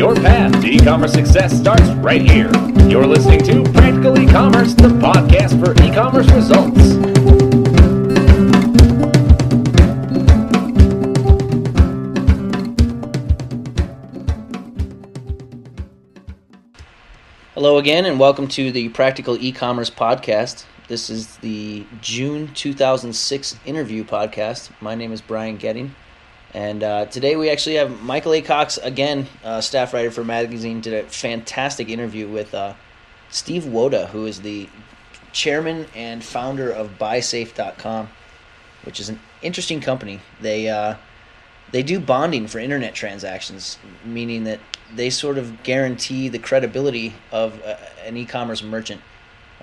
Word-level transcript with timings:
Your 0.00 0.14
path 0.14 0.62
to 0.62 0.66
e-commerce 0.66 1.12
success 1.12 1.52
starts 1.54 1.86
right 1.96 2.22
here. 2.22 2.50
You're 2.88 3.06
listening 3.06 3.40
to 3.40 3.70
Practical 3.70 4.18
E-commerce, 4.18 4.72
the 4.72 4.88
podcast 4.88 5.62
for 5.62 5.74
e-commerce 5.84 6.26
results. 6.30 6.80
Hello 17.52 17.76
again, 17.76 18.06
and 18.06 18.18
welcome 18.18 18.48
to 18.48 18.72
the 18.72 18.88
Practical 18.88 19.36
E-commerce 19.36 19.90
podcast. 19.90 20.64
This 20.88 21.10
is 21.10 21.36
the 21.36 21.84
June 22.00 22.54
2006 22.54 23.56
interview 23.66 24.04
podcast. 24.04 24.70
My 24.80 24.94
name 24.94 25.12
is 25.12 25.20
Brian 25.20 25.58
Getting, 25.58 25.94
and 26.54 26.82
uh, 26.82 27.06
today 27.06 27.36
we 27.36 27.50
actually 27.50 27.76
have 27.76 28.02
Michael 28.02 28.34
A. 28.34 28.42
Cox 28.42 28.76
again, 28.78 29.26
uh, 29.44 29.60
staff 29.60 29.94
writer 29.94 30.10
for 30.10 30.24
magazine, 30.24 30.80
did 30.80 30.94
a 30.94 31.08
fantastic 31.08 31.88
interview 31.88 32.28
with 32.28 32.54
uh, 32.54 32.74
Steve 33.30 33.66
Woda, 33.66 34.08
who 34.08 34.26
is 34.26 34.40
the 34.40 34.68
chairman 35.32 35.86
and 35.94 36.24
founder 36.24 36.70
of 36.70 36.98
BuySafe.com, 36.98 38.08
which 38.84 38.98
is 38.98 39.08
an 39.08 39.20
interesting 39.42 39.80
company. 39.80 40.20
They 40.40 40.68
uh, 40.68 40.96
they 41.70 41.84
do 41.84 42.00
bonding 42.00 42.48
for 42.48 42.58
internet 42.58 42.94
transactions, 42.94 43.78
meaning 44.04 44.44
that 44.44 44.58
they 44.92 45.08
sort 45.08 45.38
of 45.38 45.62
guarantee 45.62 46.28
the 46.28 46.40
credibility 46.40 47.14
of 47.30 47.62
uh, 47.62 47.76
an 48.04 48.16
e-commerce 48.16 48.62
merchant. 48.62 49.00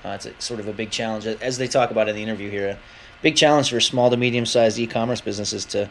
Uh, 0.05 0.09
it's 0.09 0.25
a, 0.25 0.33
sort 0.39 0.61
of 0.61 0.69
a 0.69 0.73
big 0.73 0.89
challenge, 0.89 1.25
as 1.25 1.57
they 1.57 1.67
talk 1.67 1.91
about 1.91 2.07
in 2.07 2.15
the 2.15 2.23
interview 2.23 2.49
here. 2.49 2.69
A 2.69 2.77
big 3.21 3.35
challenge 3.35 3.71
for 3.71 3.81
small 3.81 4.09
to 4.09 4.15
medium-sized 4.15 4.79
e-commerce 4.79 5.19
businesses 5.19 5.65
to 5.65 5.89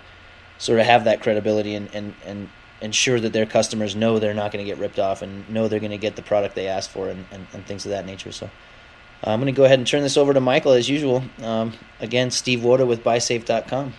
sort 0.58 0.80
of 0.80 0.86
have 0.86 1.04
that 1.04 1.22
credibility 1.22 1.74
and, 1.74 1.88
and, 1.94 2.14
and 2.24 2.48
ensure 2.80 3.20
that 3.20 3.32
their 3.32 3.46
customers 3.46 3.96
know 3.96 4.18
they're 4.18 4.34
not 4.34 4.52
going 4.52 4.64
to 4.64 4.70
get 4.70 4.78
ripped 4.78 4.98
off 4.98 5.22
and 5.22 5.48
know 5.48 5.68
they're 5.68 5.80
going 5.80 5.90
to 5.90 5.98
get 5.98 6.16
the 6.16 6.22
product 6.22 6.54
they 6.54 6.68
asked 6.68 6.90
for 6.90 7.08
and, 7.08 7.24
and, 7.30 7.46
and 7.52 7.66
things 7.66 7.84
of 7.84 7.90
that 7.90 8.06
nature. 8.06 8.32
So 8.32 8.46
uh, 8.46 9.30
I'm 9.30 9.40
going 9.40 9.52
to 9.52 9.56
go 9.56 9.64
ahead 9.64 9.78
and 9.78 9.86
turn 9.86 10.02
this 10.02 10.16
over 10.16 10.32
to 10.34 10.40
Michael 10.40 10.72
as 10.72 10.88
usual. 10.88 11.22
Um, 11.42 11.72
again, 12.00 12.30
Steve 12.30 12.62
Woda 12.64 12.86
with 12.86 13.02
BuySafe.com 13.02 13.94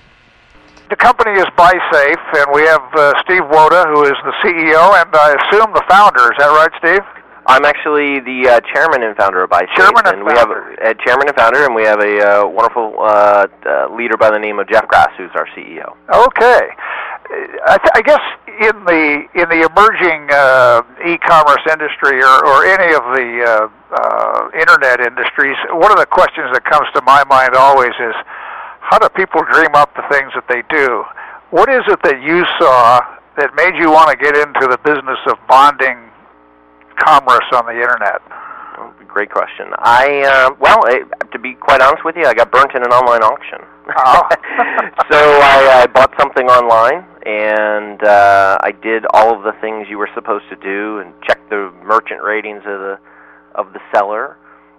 the 0.89 0.95
company 0.95 1.31
is 1.31 1.45
BuySafe, 1.59 2.25
and 2.39 2.47
we 2.53 2.61
have 2.63 2.87
uh, 2.95 3.13
Steve 3.25 3.43
Woda, 3.51 3.83
who 3.91 4.03
is 4.03 4.15
the 4.23 4.31
CEO, 4.39 4.95
and 4.95 5.11
I 5.13 5.35
assume 5.35 5.73
the 5.73 5.83
founder. 5.89 6.31
Is 6.31 6.37
that 6.39 6.47
right, 6.47 6.71
Steve? 6.79 7.16
I'm 7.47 7.63
actually 7.63 8.19
the 8.19 8.59
uh, 8.59 8.59
chairman 8.75 9.03
and 9.03 9.15
founder 9.15 9.41
of 9.41 9.49
BuySafe. 9.49 9.71
Chairman 9.75 10.03
and, 10.05 10.19
and 10.19 10.25
we 10.27 10.33
have 10.35 10.51
a, 10.51 10.93
chairman 11.07 11.31
and 11.31 11.35
founder, 11.37 11.63
and 11.63 11.73
we 11.73 11.83
have 11.83 12.03
a 12.03 12.43
uh, 12.43 12.47
wonderful 12.47 12.99
uh, 12.99 13.47
uh, 13.65 13.87
leader 13.95 14.17
by 14.17 14.29
the 14.29 14.37
name 14.37 14.59
of 14.59 14.67
Jeff 14.67 14.85
Grass, 14.87 15.07
who's 15.17 15.31
our 15.33 15.47
CEO. 15.55 15.95
Okay, 16.11 16.67
I, 17.63 17.79
th- 17.79 17.95
I 17.95 18.01
guess 18.03 18.19
in 18.47 18.75
the 18.83 19.23
in 19.31 19.47
the 19.47 19.63
emerging 19.63 20.27
uh, 20.27 20.83
e-commerce 21.07 21.63
industry 21.71 22.19
or, 22.19 22.35
or 22.43 22.67
any 22.67 22.91
of 22.91 23.03
the 23.15 23.27
uh, 23.39 23.51
uh, 23.95 24.49
internet 24.51 24.99
industries, 24.99 25.55
one 25.71 25.91
of 25.91 25.99
the 25.99 26.07
questions 26.07 26.51
that 26.51 26.67
comes 26.67 26.87
to 26.95 27.01
my 27.07 27.23
mind 27.31 27.55
always 27.55 27.95
is 27.95 28.15
how 28.83 28.99
do 28.99 29.07
people 29.15 29.39
dream 29.51 29.71
up 29.71 29.95
the 29.95 30.03
things 30.11 30.35
that 30.35 30.47
they 30.51 30.63
do? 30.67 31.03
What 31.51 31.71
is 31.71 31.83
it 31.87 32.03
that 32.03 32.19
you 32.19 32.43
saw 32.59 33.07
that 33.39 33.55
made 33.55 33.79
you 33.79 33.91
want 33.91 34.11
to 34.11 34.17
get 34.17 34.35
into 34.35 34.67
the 34.67 34.79
business 34.83 35.19
of 35.27 35.39
bonding 35.47 36.06
commerce 36.97 37.45
on 37.53 37.65
the 37.65 37.73
internet? 37.73 38.21
Oh, 38.77 38.93
great 39.07 39.31
question. 39.31 39.73
I 39.79 40.21
uh, 40.21 40.55
well, 40.59 40.85
it, 40.85 41.07
to 41.31 41.39
be 41.39 41.55
quite 41.55 41.81
honest 41.81 42.05
with 42.05 42.15
you, 42.15 42.25
I 42.25 42.33
got 42.33 42.51
burnt 42.51 42.75
in 42.75 42.83
an 42.83 42.91
online 42.91 43.23
auction. 43.23 43.59
Oh. 43.97 44.27
so 45.09 45.17
I, 45.17 45.83
I 45.83 45.87
bought 45.87 46.13
something 46.19 46.47
online, 46.47 47.05
and 47.25 48.03
uh, 48.03 48.57
I 48.61 48.71
did 48.71 49.05
all 49.13 49.35
of 49.35 49.43
the 49.43 49.53
things 49.61 49.87
you 49.89 49.97
were 49.97 50.09
supposed 50.13 50.45
to 50.49 50.55
do, 50.57 50.99
and 50.99 51.13
check 51.25 51.39
the 51.49 51.73
merchant 51.83 52.21
ratings 52.21 52.61
of 52.65 52.79
the 52.79 52.99
of 53.55 53.73
the 53.73 53.79
seller, 53.93 54.37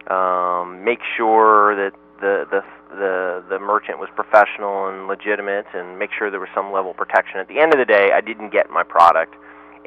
um, 0.08 0.84
make 0.84 1.00
sure 1.16 1.74
that 1.74 1.92
the 2.20 2.46
the 2.50 2.62
the 2.90 3.44
the 3.48 3.58
merchant 3.58 3.98
was 3.98 4.08
professional 4.14 4.88
and 4.88 5.08
legitimate, 5.08 5.66
and 5.74 5.98
make 5.98 6.10
sure 6.16 6.30
there 6.30 6.40
was 6.40 6.48
some 6.54 6.72
level 6.72 6.92
of 6.92 6.96
protection. 6.96 7.40
At 7.40 7.48
the 7.48 7.58
end 7.58 7.72
of 7.72 7.78
the 7.78 7.84
day, 7.84 8.12
I 8.14 8.20
didn't 8.20 8.50
get 8.50 8.70
my 8.70 8.82
product, 8.82 9.34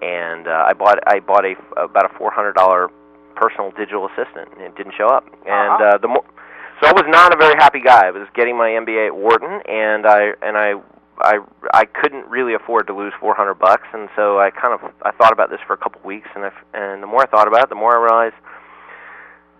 and 0.02 0.48
uh, 0.48 0.66
I 0.68 0.74
bought 0.74 1.00
I 1.08 1.20
bought 1.20 1.46
a 1.46 1.56
about 1.78 2.06
a 2.06 2.18
four 2.18 2.32
hundred 2.32 2.54
dollar 2.54 2.90
personal 3.36 3.72
digital 3.72 4.08
assistant, 4.08 4.50
and 4.54 4.62
it 4.62 4.76
didn't 4.76 4.94
show 4.98 5.08
up. 5.08 5.26
And 5.46 5.82
uh-huh. 5.82 5.96
uh, 5.96 5.98
the 5.98 6.08
more, 6.08 6.26
so 6.82 6.90
I 6.90 6.94
was 6.94 7.06
not 7.08 7.34
a 7.34 7.38
very 7.38 7.56
happy 7.58 7.80
guy. 7.80 8.08
I 8.08 8.12
was 8.12 8.28
getting 8.36 8.58
my 8.58 8.70
MBA 8.70 9.08
at 9.08 9.16
Wharton, 9.16 9.62
and 9.68 10.06
I 10.06 10.34
and 10.42 10.58
I. 10.58 10.74
I 11.24 11.38
I 11.72 11.86
couldn't 11.86 12.26
really 12.26 12.56
afford 12.56 12.88
to 12.88 12.98
lose 12.98 13.14
400 13.20 13.54
bucks, 13.54 13.86
and 13.94 14.10
so 14.16 14.40
I 14.40 14.50
kind 14.50 14.74
of 14.74 14.90
I 15.04 15.12
thought 15.12 15.32
about 15.32 15.52
this 15.52 15.60
for 15.68 15.74
a 15.74 15.78
couple 15.78 16.00
of 16.00 16.06
weeks, 16.06 16.28
and 16.34 16.46
I, 16.46 16.52
and 16.74 17.04
the 17.04 17.06
more 17.06 17.22
I 17.22 17.28
thought 17.28 17.48
about 17.48 17.62
it, 17.62 17.70
the 17.70 17.76
more 17.76 17.96
I 17.96 18.02
realized 18.02 18.34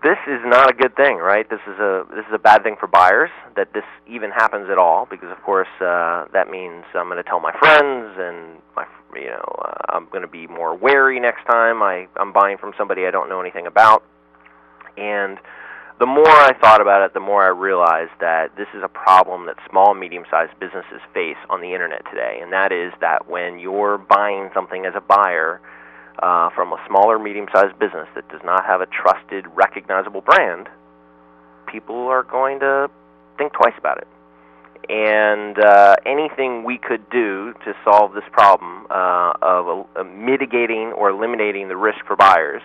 this 0.02 0.18
is 0.26 0.40
not 0.44 0.68
a 0.68 0.74
good 0.74 0.96
thing, 0.96 1.16
right? 1.18 1.48
This 1.48 1.60
is 1.66 1.78
a 1.78 2.04
this 2.10 2.26
is 2.26 2.34
a 2.34 2.38
bad 2.38 2.62
thing 2.62 2.76
for 2.78 2.88
buyers 2.88 3.30
that 3.56 3.72
this 3.72 3.84
even 4.08 4.30
happens 4.30 4.68
at 4.70 4.78
all 4.78 5.06
because 5.08 5.30
of 5.30 5.40
course 5.42 5.68
uh, 5.80 6.26
that 6.32 6.50
means 6.50 6.84
I'm 6.94 7.06
going 7.06 7.22
to 7.22 7.28
tell 7.28 7.40
my 7.40 7.52
friends 7.52 8.16
and 8.18 8.58
my 8.74 8.86
you 9.14 9.30
know 9.30 9.62
uh, 9.64 9.94
I'm 9.94 10.06
going 10.06 10.22
to 10.22 10.28
be 10.28 10.46
more 10.46 10.74
wary 10.74 11.20
next 11.20 11.44
time 11.46 11.82
I 11.82 12.08
I'm 12.16 12.32
buying 12.32 12.58
from 12.58 12.72
somebody 12.76 13.06
I 13.06 13.10
don't 13.10 13.28
know 13.28 13.40
anything 13.40 13.66
about. 13.66 14.02
And 14.96 15.38
the 16.00 16.06
more 16.06 16.28
I 16.28 16.52
thought 16.60 16.80
about 16.80 17.04
it, 17.04 17.14
the 17.14 17.20
more 17.20 17.44
I 17.44 17.48
realized 17.48 18.10
that 18.20 18.56
this 18.56 18.66
is 18.74 18.82
a 18.82 18.88
problem 18.88 19.46
that 19.46 19.56
small 19.70 19.92
and 19.92 20.00
medium-sized 20.00 20.58
businesses 20.58 21.00
face 21.14 21.38
on 21.48 21.60
the 21.60 21.72
internet 21.72 22.02
today, 22.10 22.40
and 22.42 22.52
that 22.52 22.72
is 22.72 22.92
that 23.00 23.28
when 23.28 23.60
you're 23.60 23.98
buying 23.98 24.50
something 24.52 24.84
as 24.84 24.94
a 24.96 25.00
buyer 25.00 25.60
uh, 26.18 26.50
from 26.50 26.72
a 26.72 26.80
smaller, 26.86 27.18
medium-sized 27.18 27.78
business 27.78 28.08
that 28.14 28.28
does 28.28 28.40
not 28.44 28.64
have 28.64 28.80
a 28.80 28.86
trusted, 28.86 29.46
recognizable 29.54 30.20
brand, 30.20 30.68
people 31.66 32.08
are 32.08 32.22
going 32.22 32.60
to 32.60 32.90
think 33.38 33.52
twice 33.52 33.74
about 33.78 33.98
it. 33.98 34.08
And 34.88 35.58
uh, 35.58 35.96
anything 36.04 36.64
we 36.64 36.76
could 36.76 37.08
do 37.10 37.54
to 37.64 37.74
solve 37.84 38.14
this 38.14 38.24
problem 38.32 38.86
uh, 38.90 39.32
of 39.40 39.86
uh, 39.96 40.02
mitigating 40.04 40.92
or 40.92 41.10
eliminating 41.10 41.68
the 41.68 41.76
risk 41.76 42.04
for 42.06 42.16
buyers 42.16 42.62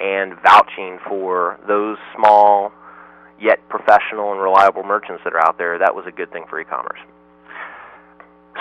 and 0.00 0.34
vouching 0.42 0.98
for 1.08 1.58
those 1.66 1.98
small 2.14 2.72
yet 3.40 3.58
professional 3.68 4.32
and 4.32 4.40
reliable 4.40 4.82
merchants 4.82 5.22
that 5.24 5.32
are 5.32 5.44
out 5.44 5.58
there, 5.58 5.78
that 5.78 5.94
was 5.94 6.04
a 6.06 6.12
good 6.12 6.30
thing 6.32 6.44
for 6.48 6.60
e-commerce. 6.60 7.00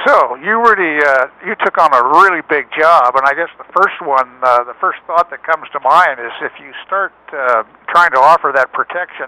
So 0.05 0.35
you 0.35 0.61
really 0.61 1.01
uh, 1.01 1.27
you 1.45 1.55
took 1.65 1.77
on 1.77 1.89
a 1.93 2.03
really 2.21 2.41
big 2.49 2.67
job, 2.77 3.15
and 3.15 3.25
I 3.25 3.33
guess 3.33 3.49
the 3.57 3.65
first 3.73 3.97
one, 4.01 4.29
uh, 4.43 4.63
the 4.63 4.75
first 4.79 4.99
thought 5.07 5.29
that 5.31 5.41
comes 5.43 5.65
to 5.73 5.79
mind 5.79 6.19
is 6.19 6.31
if 6.41 6.53
you 6.61 6.71
start 6.85 7.13
uh, 7.33 7.63
trying 7.89 8.11
to 8.11 8.19
offer 8.19 8.51
that 8.53 8.71
protection, 8.73 9.25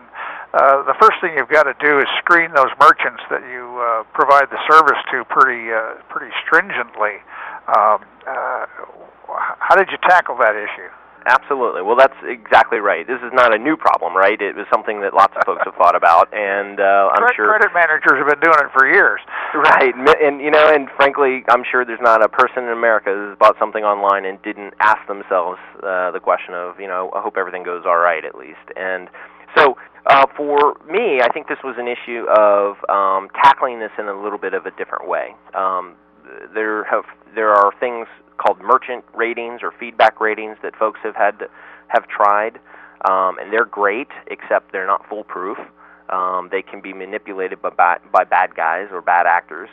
uh, 0.53 0.83
the 0.83 0.93
first 1.01 1.17
thing 1.21 1.33
you've 1.35 1.49
got 1.49 1.63
to 1.63 1.73
do 1.81 1.99
is 1.99 2.05
screen 2.19 2.53
those 2.53 2.69
merchants 2.79 3.23
that 3.29 3.41
you 3.49 3.81
uh, 3.81 4.03
provide 4.13 4.49
the 4.51 4.61
service 4.69 5.01
to 5.09 5.25
pretty 5.25 5.73
uh, 5.73 5.97
pretty 6.09 6.31
stringently. 6.45 7.17
Um, 7.67 8.05
uh, 8.29 8.65
how 9.57 9.75
did 9.75 9.89
you 9.89 9.97
tackle 10.05 10.37
that 10.37 10.55
issue? 10.55 10.89
Absolutely. 11.25 11.81
Well, 11.81 11.95
that's 11.95 12.15
exactly 12.23 12.79
right. 12.79 13.05
This 13.05 13.19
is 13.21 13.31
not 13.33 13.53
a 13.53 13.57
new 13.57 13.75
problem, 13.75 14.15
right? 14.15 14.39
It 14.41 14.55
was 14.55 14.65
something 14.71 15.01
that 15.01 15.13
lots 15.13 15.33
of 15.35 15.43
folks 15.45 15.61
have 15.65 15.75
thought 15.75 15.95
about, 15.95 16.33
and 16.33 16.79
uh, 16.79 17.09
I'm 17.11 17.23
credit, 17.23 17.35
sure 17.35 17.47
credit 17.49 17.71
managers 17.73 18.17
have 18.17 18.27
been 18.27 18.39
doing 18.39 18.59
it 18.59 18.71
for 18.71 18.87
years. 18.87 19.21
Right, 19.53 19.93
and 19.95 20.41
you 20.41 20.51
know, 20.51 20.69
and 20.69 20.87
frankly, 20.95 21.43
I'm 21.49 21.63
sure 21.69 21.83
there's 21.83 22.01
not 22.01 22.23
a 22.23 22.29
person 22.29 22.63
in 22.63 22.69
America 22.69 23.09
who's 23.13 23.37
bought 23.37 23.57
something 23.59 23.83
online 23.83 24.25
and 24.25 24.41
didn't 24.41 24.73
ask 24.79 25.05
themselves 25.07 25.59
uh, 25.83 26.11
the 26.11 26.19
question 26.19 26.53
of, 26.53 26.79
you 26.79 26.87
know, 26.87 27.11
I 27.15 27.21
hope 27.21 27.35
everything 27.37 27.63
goes 27.63 27.83
all 27.85 27.97
right 27.97 28.23
at 28.23 28.35
least. 28.35 28.65
And 28.75 29.09
so, 29.55 29.77
Uh, 30.05 30.25
for 30.35 30.77
me, 30.89 31.21
I 31.21 31.29
think 31.33 31.47
this 31.47 31.59
was 31.63 31.75
an 31.77 31.87
issue 31.87 32.25
of 32.33 32.77
um, 32.89 33.29
tackling 33.43 33.79
this 33.79 33.91
in 33.99 34.07
a 34.07 34.13
little 34.13 34.39
bit 34.39 34.53
of 34.55 34.65
a 34.65 34.71
different 34.71 35.07
way. 35.07 35.35
Um, 35.53 35.93
there 36.53 36.83
have 36.85 37.03
there 37.35 37.53
are 37.53 37.71
things 37.79 38.07
called 38.37 38.59
merchant 38.59 39.03
ratings 39.13 39.61
or 39.61 39.71
feedback 39.79 40.19
ratings 40.19 40.57
that 40.63 40.75
folks 40.75 40.99
have 41.03 41.15
had 41.15 41.39
to, 41.39 41.47
have 41.89 42.07
tried, 42.07 42.59
um, 43.09 43.37
and 43.37 43.51
they're 43.51 43.65
great, 43.65 44.07
except 44.27 44.71
they're 44.71 44.87
not 44.87 45.07
foolproof. 45.09 45.57
Um, 46.09 46.49
they 46.51 46.63
can 46.63 46.81
be 46.81 46.93
manipulated 46.93 47.61
by 47.61 47.69
bad, 47.69 47.99
by 48.11 48.23
bad 48.23 48.55
guys 48.55 48.87
or 48.91 49.01
bad 49.01 49.27
actors. 49.27 49.69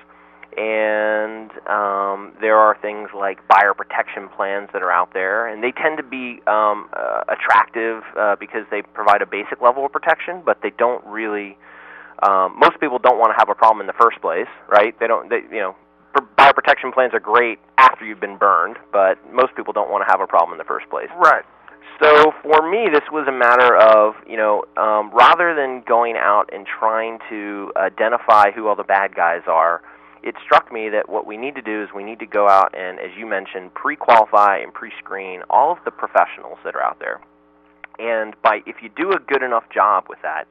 And 0.57 1.51
um, 1.69 2.33
there 2.41 2.57
are 2.57 2.77
things 2.81 3.11
like 3.15 3.47
buyer 3.47 3.75
protection 3.75 4.29
plans 4.29 4.71
that 4.73 4.83
are 4.83 4.91
out 4.91 5.13
there, 5.13 5.47
and 5.47 5.63
they 5.63 5.73
tend 5.73 5.99
to 5.99 6.03
be 6.03 6.41
um, 6.47 6.89
uh, 6.93 7.25
attractive 7.29 8.03
uh, 8.19 8.37
because 8.41 8.65
they 8.71 8.81
provide 8.81 9.21
a 9.21 9.27
basic 9.27 9.61
level 9.61 9.85
of 9.85 9.93
protection, 9.93 10.43
but 10.45 10.59
they 10.63 10.73
don't 10.79 11.05
really. 11.07 11.59
Um, 12.23 12.59
most 12.59 12.81
people 12.81 12.99
don't 12.99 13.19
want 13.19 13.33
to 13.33 13.37
have 13.39 13.51
a 13.51 13.55
problem 13.55 13.83
in 13.83 13.87
the 13.87 13.99
first 14.01 14.19
place, 14.23 14.49
right? 14.69 14.99
They 14.99 15.07
don't. 15.07 15.29
They, 15.29 15.43
you 15.53 15.61
know, 15.61 15.77
buyer 16.21 16.53
protection 16.53 16.93
plans 16.93 17.15
are 17.15 17.21
great 17.21 17.59
after 17.79 18.05
you've 18.05 18.21
been 18.21 18.37
burned, 18.37 18.77
but 18.93 19.19
most 19.33 19.55
people 19.57 19.73
don't 19.73 19.91
want 19.91 20.07
to 20.07 20.11
have 20.11 20.21
a 20.21 20.27
problem 20.27 20.53
in 20.53 20.59
the 20.59 20.65
first 20.65 20.89
place. 20.91 21.09
Right. 21.17 21.45
So 22.03 22.33
for 22.43 22.69
me, 22.69 22.89
this 22.93 23.05
was 23.11 23.27
a 23.27 23.33
matter 23.33 23.75
of 23.75 24.15
you 24.29 24.37
know 24.37 24.65
um, 24.77 25.11
rather 25.15 25.55
than 25.55 25.83
going 25.87 26.17
out 26.17 26.51
and 26.53 26.67
trying 26.67 27.19
to 27.31 27.73
identify 27.77 28.51
who 28.51 28.69
all 28.69 28.77
the 28.77 28.85
bad 28.85 29.15
guys 29.15 29.43
are, 29.47 29.81
it 30.23 30.35
struck 30.45 30.73
me 30.73 30.89
that 30.91 31.09
what 31.09 31.27
we 31.27 31.37
need 31.37 31.55
to 31.55 31.63
do 31.63 31.83
is 31.83 31.89
we 31.95 32.05
need 32.05 32.19
to 32.19 32.27
go 32.27 32.49
out 32.49 32.75
and, 32.77 32.99
as 32.99 33.11
you 33.17 33.27
mentioned, 33.27 33.73
pre-qualify 33.75 34.59
and 34.59 34.75
pre-screen 34.75 35.43
all 35.49 35.73
of 35.73 35.79
the 35.85 35.91
professionals 35.91 36.59
that 36.65 36.75
are 36.75 36.83
out 36.83 36.99
there. 36.99 37.21
And 37.99 38.35
by 38.43 38.61
if 38.67 38.77
you 38.83 38.91
do 38.95 39.13
a 39.13 39.19
good 39.19 39.43
enough 39.43 39.65
job 39.73 40.05
with 40.09 40.19
that, 40.23 40.49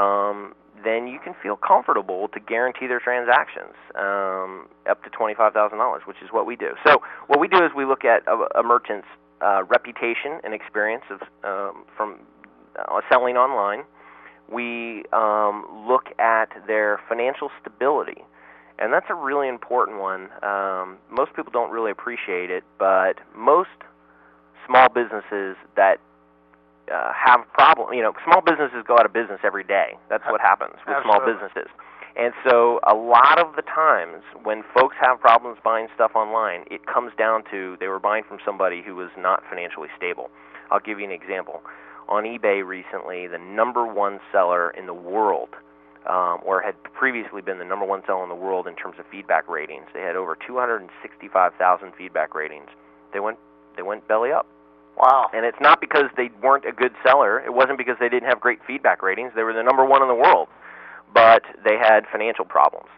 um, 0.00 0.54
then 0.82 1.06
you 1.06 1.18
can 1.18 1.34
feel 1.42 1.56
comfortable 1.56 2.28
to 2.28 2.40
guarantee 2.40 2.86
their 2.86 3.00
transactions 3.00 3.74
um, 3.96 4.68
up 4.88 5.02
to 5.04 5.10
twenty-five 5.10 5.52
thousand 5.52 5.78
dollars, 5.78 6.02
which 6.06 6.16
is 6.22 6.30
what 6.30 6.46
we 6.46 6.56
do. 6.56 6.70
So 6.86 7.02
what 7.26 7.38
we 7.40 7.48
do 7.48 7.58
is 7.64 7.70
we 7.76 7.84
look 7.84 8.04
at 8.04 8.22
a, 8.26 8.60
a 8.60 8.62
merchant's 8.62 9.08
uh, 9.42 9.64
reputation 9.64 10.40
and 10.44 10.54
experience 10.54 11.04
of 11.10 11.20
um, 11.44 11.84
from 11.96 12.20
uh, 12.78 13.00
selling 13.10 13.36
online. 13.36 13.84
We 14.50 15.04
um, 15.12 15.86
look 15.86 16.06
at 16.18 16.48
their 16.66 17.00
financial 17.08 17.50
stability, 17.60 18.24
and 18.78 18.92
that's 18.92 19.06
a 19.08 19.14
really 19.14 19.48
important 19.48 20.00
one. 20.00 20.28
Um, 20.42 20.98
most 21.10 21.34
people 21.34 21.52
don't 21.52 21.70
really 21.70 21.90
appreciate 21.92 22.50
it, 22.50 22.64
but 22.78 23.14
most 23.36 23.68
small 24.66 24.88
businesses 24.88 25.56
that 25.76 25.98
uh, 26.90 27.12
have 27.14 27.40
problem, 27.52 27.94
you 27.94 28.02
know, 28.02 28.12
small 28.24 28.42
businesses 28.42 28.84
go 28.86 28.98
out 28.98 29.06
of 29.06 29.12
business 29.12 29.40
every 29.44 29.64
day. 29.64 29.96
That's 30.08 30.24
what 30.26 30.40
happens 30.40 30.74
with 30.86 30.96
Absolutely. 30.96 31.06
small 31.06 31.20
businesses. 31.26 31.70
And 32.16 32.34
so, 32.44 32.80
a 32.82 32.94
lot 32.94 33.38
of 33.38 33.54
the 33.54 33.62
times 33.62 34.24
when 34.42 34.64
folks 34.74 34.96
have 35.00 35.20
problems 35.20 35.58
buying 35.62 35.86
stuff 35.94 36.12
online, 36.14 36.64
it 36.70 36.86
comes 36.86 37.12
down 37.16 37.44
to 37.52 37.76
they 37.78 37.86
were 37.86 38.00
buying 38.00 38.24
from 38.26 38.38
somebody 38.44 38.82
who 38.82 38.96
was 38.96 39.10
not 39.16 39.42
financially 39.48 39.88
stable. 39.96 40.28
I'll 40.70 40.80
give 40.80 40.98
you 40.98 41.04
an 41.04 41.12
example. 41.12 41.62
On 42.08 42.24
eBay 42.24 42.66
recently, 42.66 43.28
the 43.28 43.38
number 43.38 43.86
one 43.86 44.18
seller 44.32 44.70
in 44.70 44.86
the 44.86 44.94
world, 44.94 45.50
um, 46.08 46.38
or 46.44 46.60
had 46.60 46.74
previously 46.82 47.42
been 47.42 47.58
the 47.58 47.64
number 47.64 47.86
one 47.86 48.02
seller 48.06 48.24
in 48.24 48.28
the 48.28 48.34
world 48.34 48.66
in 48.66 48.74
terms 48.74 48.96
of 48.98 49.06
feedback 49.10 49.48
ratings, 49.48 49.86
they 49.94 50.00
had 50.00 50.16
over 50.16 50.36
265,000 50.46 51.92
feedback 51.96 52.34
ratings. 52.34 52.68
They 53.12 53.20
went 53.20 53.38
they 53.76 53.82
went 53.82 54.06
belly 54.08 54.32
up. 54.32 54.46
Wow. 55.00 55.30
And 55.32 55.46
it's 55.46 55.60
not 55.60 55.80
because 55.80 56.12
they 56.16 56.30
weren't 56.42 56.66
a 56.66 56.72
good 56.72 56.92
seller. 57.02 57.40
It 57.40 57.54
wasn't 57.54 57.78
because 57.78 57.96
they 57.98 58.08
didn't 58.08 58.28
have 58.28 58.38
great 58.40 58.60
feedback 58.66 59.02
ratings. 59.02 59.32
They 59.34 59.42
were 59.42 59.54
the 59.54 59.62
number 59.62 59.84
one 59.84 60.02
in 60.02 60.08
the 60.08 60.14
world 60.14 60.48
but 61.14 61.42
they 61.64 61.76
had 61.76 62.04
financial 62.10 62.44
problems. 62.44 62.88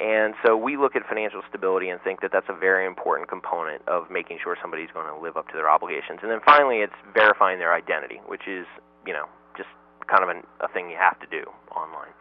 And 0.00 0.34
so 0.46 0.56
we 0.56 0.76
look 0.76 0.94
at 0.94 1.02
financial 1.08 1.42
stability 1.48 1.88
and 1.88 2.00
think 2.00 2.20
that 2.20 2.30
that's 2.32 2.46
a 2.48 2.54
very 2.54 2.86
important 2.86 3.28
component 3.28 3.82
of 3.88 4.10
making 4.10 4.38
sure 4.42 4.56
somebody's 4.62 4.90
going 4.94 5.12
to 5.12 5.20
live 5.20 5.36
up 5.36 5.48
to 5.48 5.54
their 5.54 5.68
obligations. 5.68 6.20
And 6.22 6.30
then 6.30 6.38
finally, 6.44 6.78
it's 6.78 6.94
verifying 7.12 7.58
their 7.58 7.74
identity, 7.74 8.20
which 8.26 8.46
is, 8.46 8.64
you 9.04 9.12
know, 9.12 9.26
just 9.56 9.68
kind 10.06 10.22
of 10.22 10.28
an, 10.28 10.44
a 10.60 10.68
thing 10.68 10.88
you 10.88 10.96
have 10.96 11.18
to 11.18 11.26
do 11.26 11.50
online. 11.74 12.14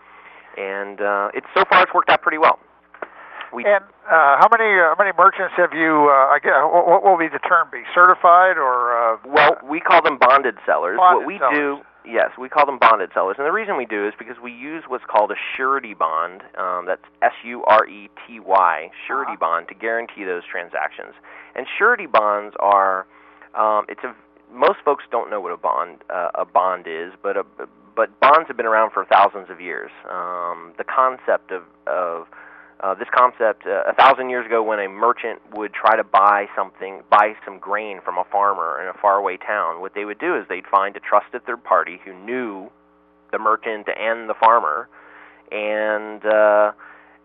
And 0.58 1.02
uh, 1.02 1.30
it's 1.36 1.46
so 1.56 1.64
far 1.70 1.84
it's 1.84 1.94
worked 1.94 2.10
out 2.10 2.24
pretty 2.24 2.40
well. 2.40 2.58
We, 3.54 3.64
And 3.66 3.84
uh, 4.12 4.38
how 4.40 4.48
many 4.52 4.68
uh, 4.80 4.92
how 4.92 4.96
many 5.00 5.12
merchants 5.18 5.54
have 5.58 5.74
you? 5.74 6.10
Uh, 6.12 6.36
I 6.36 6.40
guess 6.44 6.52
what, 6.64 6.88
what 6.88 7.04
will 7.04 7.18
be 7.18 7.28
the 7.30 7.40
term 7.40 7.70
be? 7.72 7.84
Certified 7.96 8.58
or? 8.58 8.92
Uh, 8.92 9.18
well, 9.26 9.58
we 9.64 9.80
call 9.80 10.02
them 10.02 10.18
bonded 10.18 10.56
sellers. 10.66 10.98
Bonded 10.98 11.22
what 11.24 11.28
we 11.28 11.38
sellers. 11.40 11.56
do, 11.56 12.12
yes, 12.12 12.32
we 12.38 12.50
call 12.50 12.66
them 12.66 12.78
bonded 12.78 13.12
sellers. 13.14 13.36
And 13.40 13.46
the 13.48 13.52
reason 13.52 13.78
we 13.78 13.86
do 13.86 14.08
is 14.08 14.14
because 14.20 14.36
we 14.44 14.52
use 14.52 14.84
what's 14.88 15.06
called 15.08 15.32
a 15.32 15.40
surety 15.56 15.94
bond. 15.94 16.44
Um, 16.58 16.86
that's 16.86 17.04
S 17.22 17.34
U 17.46 17.64
R 17.66 17.88
E 17.88 18.10
T 18.28 18.40
Y, 18.40 18.92
surety 19.08 19.32
Uh-huh. 19.32 19.40
bond, 19.40 19.68
to 19.70 19.76
guarantee 19.76 20.24
those 20.26 20.44
transactions. 20.50 21.14
And 21.56 21.66
surety 21.78 22.06
bonds 22.06 22.56
are, 22.60 23.06
um, 23.56 23.86
it's 23.88 24.04
a 24.04 24.14
most 24.54 24.80
folks 24.86 25.04
don't 25.12 25.30
know 25.30 25.42
what 25.42 25.52
a 25.52 25.58
bond 25.58 26.00
uh, 26.10 26.30
a 26.36 26.46
bond 26.46 26.86
is, 26.88 27.12
but 27.22 27.36
a, 27.38 27.44
but 27.96 28.18
bonds 28.20 28.48
have 28.48 28.56
been 28.56 28.66
around 28.68 28.92
for 28.92 29.04
thousands 29.06 29.50
of 29.50 29.60
years. 29.60 29.92
Um, 30.10 30.74
the 30.78 30.84
concept 30.86 31.52
of 31.52 31.64
of 31.88 32.28
uh, 32.82 32.94
this 32.94 33.08
concept 33.16 33.66
uh, 33.66 33.84
a 33.88 33.94
thousand 33.94 34.30
years 34.30 34.46
ago 34.46 34.62
when 34.62 34.80
a 34.80 34.88
merchant 34.88 35.40
would 35.54 35.74
try 35.74 35.96
to 35.96 36.04
buy 36.04 36.46
something 36.56 37.02
buy 37.10 37.34
some 37.46 37.60
grain 37.60 38.00
from 38.04 38.18
a 38.18 38.24
farmer 38.32 38.82
in 38.82 38.88
a 38.88 38.94
faraway 39.02 39.38
town 39.38 39.82
what 39.82 39.94
they 39.96 40.06
would 40.06 40.20
do 40.20 40.36
is 40.36 40.46
they'd 40.50 40.68
find 40.68 40.96
a 40.96 41.00
trusted 41.00 41.46
third 41.46 41.64
party 41.64 42.00
who 42.06 42.14
knew 42.14 42.70
the 43.32 43.40
merchant 43.40 43.88
and 44.00 44.30
the 44.30 44.36
farmer 44.40 44.88
and 45.52 46.26
uh, 46.26 46.72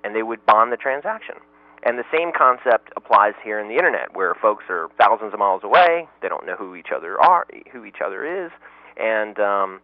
and 0.05 0.15
they 0.15 0.23
would 0.23 0.45
bond 0.47 0.73
the 0.73 0.77
transaction. 0.77 1.37
And 1.85 1.99
the 1.99 2.05
same 2.13 2.31
concept 2.37 2.93
applies 2.97 3.35
here 3.43 3.59
in 3.59 3.69
the 3.69 3.75
internet 3.75 4.15
where 4.15 4.35
folks 4.35 4.65
are 4.69 4.89
thousands 4.99 5.33
of 5.33 5.41
miles 5.41 5.63
away 5.65 6.09
they 6.23 6.29
don't 6.29 6.47
know 6.47 6.55
who 6.55 6.77
each 6.77 6.93
other 6.95 7.21
are 7.21 7.45
who 7.73 7.85
each 7.85 8.01
other 8.05 8.45
is 8.45 8.53
and 8.97 9.39
um, 9.41 9.81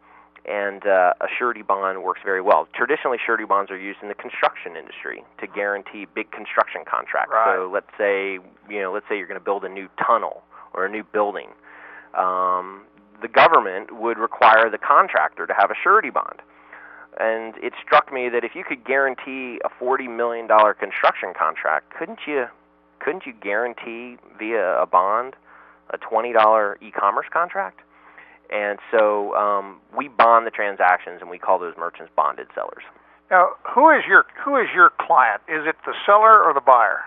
and 0.49 0.87
uh, 0.87 1.12
a 1.21 1.27
surety 1.39 1.62
bond 1.62 2.03
works 2.03 2.21
very 2.25 2.41
well. 2.41 2.67
Traditionally, 2.75 3.19
surety 3.25 3.45
bonds 3.45 3.71
are 3.71 3.79
used 3.79 3.99
in 4.03 4.09
the 4.09 4.15
construction 4.15 4.77
industry 4.77 5.23
to 5.41 5.47
guarantee 5.47 6.06
big 6.15 6.31
construction 6.31 6.83
contracts. 6.89 7.33
Right. 7.33 7.56
So 7.56 7.71
let's 7.73 7.91
say 7.99 8.39
you 8.69 8.81
know, 8.81 8.93
let's 8.93 9.06
say 9.09 9.17
you're 9.17 9.27
going 9.27 9.41
to 9.41 9.45
build 9.45 9.65
a 9.65 9.69
new 9.69 9.89
tunnel 10.05 10.43
or 10.73 10.87
a 10.87 10.89
new 10.89 11.05
building. 11.05 11.49
Um, 12.15 12.83
the 13.21 13.29
government 13.29 13.99
would 13.99 14.19
require 14.19 14.71
the 14.71 14.79
contractor 14.79 15.47
to 15.47 15.55
have 15.55 15.71
a 15.71 15.75
surety 15.83 16.11
bond. 16.11 16.41
And 17.21 17.55
it 17.56 17.73
struck 17.85 18.12
me 18.12 18.28
that 18.28 18.45
if 18.45 18.55
you 18.55 18.64
could 18.64 18.85
guarantee 18.85 19.61
a 19.64 19.69
forty 19.78 20.09
million 20.09 20.47
dollar 20.47 20.73
construction 20.73 21.35
contract, 21.37 21.93
couldn't 21.99 22.21
you 22.26 22.47
couldn't 23.00 23.26
you 23.26 23.33
guarantee 23.33 24.17
via 24.38 24.81
a 24.81 24.87
bond 24.87 25.35
a 25.90 25.99
twenty 25.99 26.33
dollar 26.33 26.78
e-commerce 26.81 27.26
contract? 27.33 27.81
And 28.50 28.78
so 28.90 29.35
um, 29.35 29.81
we 29.97 30.09
bond 30.09 30.47
the 30.47 30.50
transactions, 30.50 31.19
and 31.21 31.28
we 31.31 31.38
call 31.38 31.59
those 31.59 31.75
merchants 31.78 32.11
bonded 32.17 32.47
sellers. 32.55 32.83
now, 33.31 33.50
who 33.75 33.90
is 33.90 34.05
your 34.09 34.25
who 34.45 34.57
is 34.57 34.69
your 34.75 34.90
client? 35.00 35.43
Is 35.49 35.67
it 35.67 35.76
the 35.85 35.95
seller 36.07 36.43
or 36.43 36.55
the 36.55 36.61
buyer? 36.64 37.00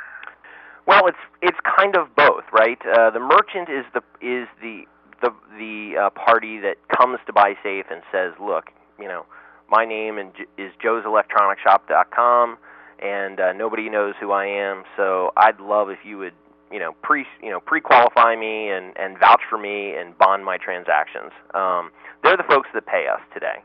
Well, 0.88 1.08
it's 1.08 1.18
it's 1.42 1.58
kind 1.78 1.96
of 1.96 2.16
both, 2.16 2.44
right? 2.52 2.80
Uh, 2.86 3.10
the 3.12 3.20
merchant 3.20 3.70
is 3.70 3.86
the 3.94 4.02
is 4.22 4.48
the 4.62 4.84
the 5.22 5.30
the 5.58 5.98
uh, 5.98 6.10
party 6.12 6.60
that 6.60 6.76
comes 6.96 7.20
to 7.28 7.34
buy 7.34 7.54
safe 7.64 7.86
and 7.92 8.02
says, 8.12 8.34
"Look, 8.40 8.72
you 9.00 9.08
know, 9.08 9.26
my 9.70 9.86
name 9.86 10.18
and 10.18 10.32
J- 10.36 10.64
is 10.64 10.72
joe'selectronicshop.com, 10.84 12.58
and 13.02 13.40
uh, 13.40 13.54
nobody 13.54 13.90
knows 13.90 14.16
who 14.20 14.32
I 14.32 14.46
am. 14.46 14.84
So 14.98 15.32
I'd 15.38 15.60
love 15.60 15.90
if 15.90 16.00
you 16.04 16.18
would, 16.20 16.34
you 16.72 16.80
know, 16.80 16.94
pre 17.02 17.26
you 17.42 17.50
know 17.50 17.60
pre-qualify 17.60 18.36
me 18.36 18.70
and 18.70 18.98
and 18.98 19.18
vouch 19.20 19.42
for 19.50 19.58
me 19.58 19.94
and 19.96 20.18
bond 20.18 20.46
my 20.46 20.58
transactions. 20.58 21.32
Um, 21.54 21.92
they're 22.24 22.38
the 22.38 22.48
folks 22.48 22.70
that 22.74 22.86
pay 22.86 23.08
us 23.12 23.22
today. 23.34 23.64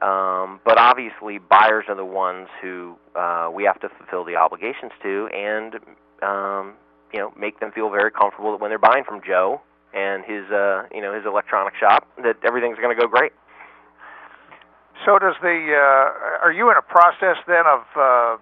Um, 0.00 0.60
but 0.64 0.78
obviously, 0.78 1.38
buyers 1.38 1.86
are 1.88 1.96
the 1.96 2.04
ones 2.04 2.46
who 2.62 2.96
uh, 3.16 3.50
we 3.52 3.64
have 3.64 3.80
to 3.80 3.88
fulfill 3.88 4.24
the 4.24 4.36
obligations 4.36 4.92
to, 5.02 5.28
and 5.34 5.74
um, 6.22 6.74
you 7.12 7.18
know, 7.18 7.32
make 7.36 7.60
them 7.60 7.72
feel 7.72 7.90
very 7.90 8.10
comfortable 8.10 8.52
that 8.52 8.60
when 8.60 8.70
they're 8.70 8.78
buying 8.78 9.04
from 9.04 9.20
Joe 9.26 9.60
and 9.94 10.24
his, 10.24 10.44
uh, 10.52 10.84
you 10.94 11.00
know, 11.00 11.14
his 11.14 11.24
electronic 11.26 11.74
shop, 11.74 12.06
that 12.22 12.36
everything's 12.44 12.76
going 12.78 12.94
to 12.94 13.00
go 13.00 13.08
great. 13.08 13.32
So 15.06 15.18
does 15.18 15.34
the 15.40 15.74
uh, 15.74 16.44
are 16.44 16.52
you 16.52 16.70
in 16.70 16.76
a 16.76 16.82
process 16.82 17.36
then 17.46 17.64
of 17.66 17.82
uh, 17.96 18.36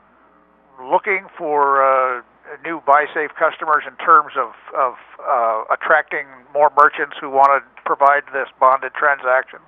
looking 0.83 1.27
for 1.39 1.81
uh, 1.85 2.23
new 2.65 2.81
buy-safe 2.87 3.31
customers 3.39 3.85
in 3.87 3.97
terms 3.97 4.33
of 4.37 4.53
of 4.77 4.95
uh, 5.21 5.65
attracting 5.73 6.27
more 6.53 6.71
merchants 6.77 7.17
who 7.21 7.31
want 7.31 7.51
to 7.53 7.61
provide 7.85 8.23
this 8.33 8.49
bonded 8.61 8.93
transaction? 8.95 9.59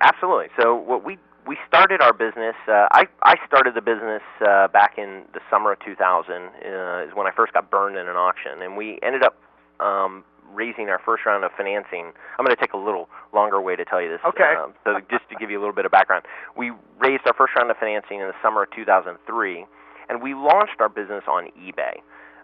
Absolutely. 0.00 0.48
So 0.60 0.74
what 0.74 1.04
we 1.04 1.18
we 1.46 1.56
started 1.66 2.00
our 2.00 2.12
business. 2.12 2.54
Uh, 2.68 2.86
I 2.92 3.06
I 3.22 3.36
started 3.46 3.74
the 3.74 3.82
business 3.82 4.22
uh, 4.40 4.68
back 4.68 4.98
in 4.98 5.24
the 5.34 5.40
summer 5.50 5.72
of 5.72 5.80
2000. 5.80 5.98
Uh, 6.02 7.06
is 7.06 7.14
when 7.14 7.26
I 7.26 7.32
first 7.34 7.52
got 7.52 7.70
burned 7.70 7.96
in 7.96 8.08
an 8.08 8.16
auction, 8.16 8.62
and 8.62 8.76
we 8.76 8.98
ended 9.02 9.22
up 9.22 9.36
um, 9.80 10.24
raising 10.54 10.88
our 10.88 11.00
first 11.04 11.26
round 11.26 11.44
of 11.44 11.50
financing. 11.56 12.12
I'm 12.38 12.44
going 12.44 12.54
to 12.54 12.60
take 12.60 12.72
a 12.72 12.78
little 12.78 13.08
longer 13.32 13.60
way 13.60 13.76
to 13.76 13.84
tell 13.84 14.00
you 14.00 14.08
this. 14.08 14.20
Okay. 14.24 14.54
Um, 14.58 14.74
so 14.84 15.00
just 15.10 15.28
to 15.30 15.36
give 15.36 15.50
you 15.50 15.58
a 15.58 15.62
little 15.62 15.74
bit 15.74 15.86
of 15.86 15.92
background, 15.92 16.24
we 16.56 16.70
raised 17.00 17.26
our 17.26 17.34
first 17.34 17.54
round 17.56 17.70
of 17.70 17.76
financing 17.78 18.20
in 18.20 18.28
the 18.28 18.38
summer 18.42 18.64
of 18.64 18.70
2003, 18.70 19.66
and 20.08 20.22
we 20.22 20.34
launched 20.34 20.80
our 20.80 20.88
business 20.88 21.24
on 21.26 21.48
eBay. 21.58 21.98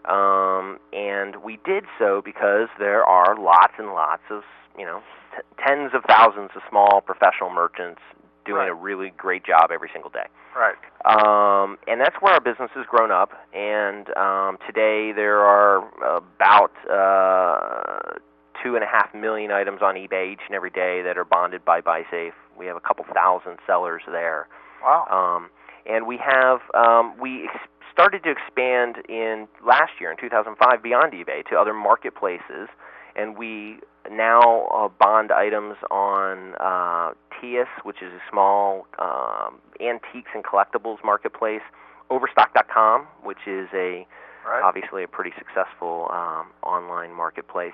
Um, 0.05 0.79
and 0.93 1.43
we 1.43 1.59
did 1.65 1.85
so 1.97 2.21
because 2.23 2.67
there 2.79 3.03
are 3.03 3.35
lots 3.37 3.73
and 3.77 3.87
lots 3.89 4.23
of, 4.29 4.43
you 4.77 4.85
know, 4.85 5.01
t- 5.35 5.41
tens 5.65 5.91
of 5.93 6.03
thousands 6.07 6.51
of 6.55 6.61
small 6.69 7.01
professional 7.01 7.49
merchants 7.49 8.01
doing 8.45 8.61
Right. 8.61 8.69
a 8.69 8.73
really 8.73 9.11
great 9.17 9.43
job 9.45 9.71
every 9.71 9.89
single 9.93 10.09
day. 10.09 10.25
Right. 10.55 10.75
Um, 11.05 11.77
and 11.87 12.01
that's 12.01 12.15
where 12.21 12.33
our 12.33 12.39
business 12.41 12.71
has 12.73 12.85
grown 12.87 13.11
up. 13.11 13.31
And 13.53 14.09
um, 14.17 14.57
today 14.65 15.11
there 15.11 15.39
are 15.39 15.83
about 16.17 16.71
uh, 16.89 18.17
two 18.63 18.75
and 18.75 18.83
a 18.83 18.87
half 18.87 19.13
million 19.13 19.51
items 19.51 19.81
on 19.81 19.95
eBay 19.95 20.33
each 20.33 20.41
and 20.47 20.55
every 20.55 20.71
day 20.71 21.01
that 21.03 21.17
are 21.17 21.25
bonded 21.25 21.63
by 21.63 21.81
BuySafe. 21.81 22.33
We 22.57 22.65
have 22.65 22.75
a 22.75 22.81
couple 22.81 23.05
thousand 23.13 23.59
sellers 23.67 24.01
there. 24.07 24.47
Wow. 24.83 25.05
Um, 25.11 25.49
and 25.89 26.05
we 26.05 26.17
have 26.17 26.59
um, 26.73 27.17
we 27.19 27.45
ex- 27.45 27.67
started 27.91 28.23
to 28.23 28.31
expand 28.31 28.97
in 29.09 29.47
last 29.65 29.91
year 29.99 30.11
in 30.11 30.17
2005 30.17 30.83
beyond 30.83 31.13
eBay 31.13 31.45
to 31.49 31.55
other 31.55 31.73
marketplaces, 31.73 32.69
and 33.15 33.37
we 33.37 33.79
now 34.09 34.67
uh, 34.67 34.87
bond 34.87 35.31
items 35.31 35.75
on 35.91 36.53
uh, 36.59 37.13
TIAS, 37.41 37.67
which 37.83 37.97
is 38.01 38.13
a 38.13 38.21
small 38.31 38.87
um, 38.99 39.59
antiques 39.81 40.31
and 40.33 40.43
collectibles 40.43 41.03
marketplace, 41.03 41.61
Overstock.com, 42.09 43.07
which 43.23 43.45
is 43.45 43.67
a 43.73 44.07
right. 44.47 44.61
obviously 44.63 45.03
a 45.03 45.07
pretty 45.07 45.31
successful 45.37 46.07
um, 46.11 46.47
online 46.63 47.13
marketplace. 47.13 47.73